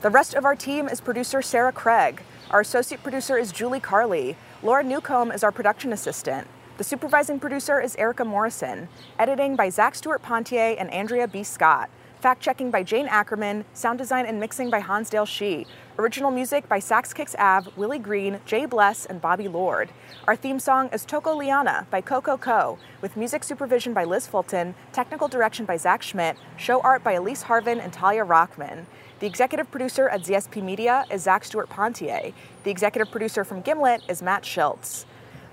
The 0.00 0.10
rest 0.10 0.34
of 0.34 0.44
our 0.44 0.56
team 0.56 0.88
is 0.88 1.00
producer 1.00 1.40
Sarah 1.42 1.72
Craig. 1.72 2.22
Our 2.50 2.60
associate 2.60 3.02
producer 3.02 3.36
is 3.36 3.52
Julie 3.52 3.80
Carley. 3.80 4.36
Laura 4.62 4.82
Newcomb 4.82 5.30
is 5.30 5.44
our 5.44 5.52
production 5.52 5.92
assistant. 5.92 6.48
The 6.78 6.84
supervising 6.84 7.38
producer 7.38 7.80
is 7.80 7.94
Erica 7.96 8.24
Morrison. 8.24 8.88
Editing 9.18 9.56
by 9.56 9.68
Zach 9.68 9.94
Stewart 9.94 10.22
Pontier 10.22 10.74
and 10.78 10.90
Andrea 10.90 11.28
B. 11.28 11.42
Scott. 11.42 11.90
Fact 12.26 12.42
checking 12.42 12.72
by 12.72 12.82
Jane 12.82 13.06
Ackerman. 13.06 13.64
Sound 13.72 13.98
design 14.00 14.26
and 14.26 14.40
mixing 14.40 14.68
by 14.68 14.80
Hansdale 14.80 15.26
Hsu. 15.26 15.64
Original 15.96 16.32
music 16.32 16.68
by 16.68 16.80
Sax 16.80 17.12
Kicks 17.12 17.36
Ave, 17.38 17.70
Willie 17.76 18.00
Green, 18.00 18.40
Jay 18.44 18.66
Bless, 18.66 19.06
and 19.06 19.20
Bobby 19.20 19.46
Lord. 19.46 19.90
Our 20.26 20.34
theme 20.34 20.58
song 20.58 20.88
is 20.92 21.04
Toko 21.04 21.36
Liana 21.36 21.86
by 21.88 22.00
Coco 22.00 22.36
Co, 22.36 22.78
with 23.00 23.16
music 23.16 23.44
supervision 23.44 23.94
by 23.94 24.02
Liz 24.02 24.26
Fulton, 24.26 24.74
technical 24.92 25.28
direction 25.28 25.66
by 25.66 25.76
Zach 25.76 26.02
Schmidt, 26.02 26.36
show 26.56 26.80
art 26.80 27.04
by 27.04 27.12
Elise 27.12 27.44
Harvin 27.44 27.78
and 27.78 27.92
Talia 27.92 28.24
Rockman. 28.24 28.86
The 29.20 29.28
executive 29.28 29.70
producer 29.70 30.08
at 30.08 30.22
ZSP 30.22 30.64
Media 30.64 31.04
is 31.12 31.22
Zach 31.22 31.44
Stewart 31.44 31.70
Pontier. 31.70 32.32
The 32.64 32.70
executive 32.72 33.12
producer 33.12 33.44
from 33.44 33.60
Gimlet 33.60 34.02
is 34.08 34.20
Matt 34.20 34.42
Shilts. 34.42 35.04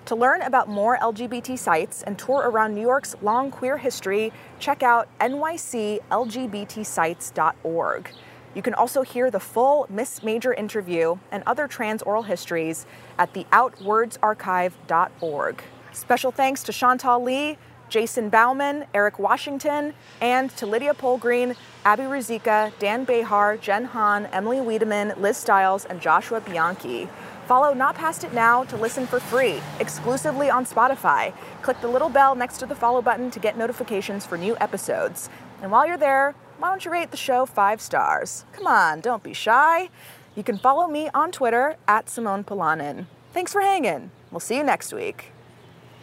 To 0.07 0.15
learn 0.15 0.41
about 0.41 0.67
more 0.67 0.97
LGBT 0.97 1.57
sites 1.57 2.03
and 2.03 2.19
tour 2.19 2.49
around 2.49 2.75
New 2.75 2.81
York's 2.81 3.15
long 3.21 3.51
queer 3.51 3.77
history, 3.77 4.33
check 4.59 4.83
out 4.83 5.07
nyclgbtsites.org. 5.19 8.09
You 8.53 8.61
can 8.61 8.73
also 8.73 9.01
hear 9.01 9.31
the 9.31 9.39
full 9.39 9.87
Miss 9.89 10.21
Major 10.21 10.53
interview 10.53 11.15
and 11.31 11.41
other 11.47 11.65
trans 11.67 12.01
oral 12.01 12.23
histories 12.23 12.85
at 13.17 13.33
the 13.33 13.45
outwordsarchive.org. 13.45 15.63
Special 15.93 16.31
thanks 16.31 16.63
to 16.63 16.73
Chantal 16.73 17.23
Lee, 17.23 17.57
Jason 17.87 18.27
Bauman, 18.29 18.85
Eric 18.93 19.19
Washington, 19.19 19.93
and 20.19 20.49
to 20.57 20.65
Lydia 20.65 20.93
Polgreen, 20.93 21.55
Abby 21.85 22.03
Ruzika, 22.03 22.73
Dan 22.79 23.05
Behar, 23.05 23.55
Jen 23.57 23.85
Hahn, 23.85 24.25
Emily 24.27 24.59
Wiedemann, 24.59 25.13
Liz 25.17 25.37
Stiles, 25.37 25.85
and 25.85 26.01
Joshua 26.01 26.41
Bianchi. 26.41 27.07
Follow 27.45 27.73
Not 27.73 27.95
Past 27.95 28.23
It 28.23 28.33
Now 28.33 28.63
to 28.65 28.77
listen 28.77 29.05
for 29.05 29.19
free, 29.19 29.61
exclusively 29.79 30.49
on 30.49 30.65
Spotify. 30.65 31.33
Click 31.61 31.79
the 31.81 31.87
little 31.87 32.09
bell 32.09 32.35
next 32.35 32.57
to 32.59 32.65
the 32.65 32.75
follow 32.75 33.01
button 33.01 33.29
to 33.31 33.39
get 33.39 33.57
notifications 33.57 34.25
for 34.25 34.37
new 34.37 34.55
episodes. 34.61 35.29
And 35.61 35.69
while 35.69 35.85
you're 35.85 35.97
there, 35.97 36.35
why 36.59 36.69
don't 36.69 36.85
you 36.85 36.91
rate 36.91 37.11
the 37.11 37.17
show 37.17 37.45
five 37.45 37.81
stars? 37.81 38.45
Come 38.53 38.67
on, 38.67 39.01
don't 39.01 39.23
be 39.23 39.33
shy. 39.33 39.89
You 40.35 40.43
can 40.43 40.57
follow 40.57 40.87
me 40.87 41.09
on 41.13 41.31
Twitter 41.31 41.75
at 41.87 42.09
Simone 42.09 42.43
Polanen. 42.43 43.07
Thanks 43.33 43.51
for 43.51 43.61
hanging. 43.61 44.11
We'll 44.31 44.39
see 44.39 44.55
you 44.55 44.63
next 44.63 44.93
week. 44.93 45.31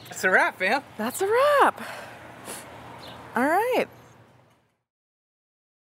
That's 0.09 0.25
a 0.25 0.31
wrap, 0.31 0.59
fam. 0.59 0.83
That's 0.99 1.23
a 1.23 1.27
wrap. 1.27 1.83
All 3.35 3.45
right. 3.45 3.87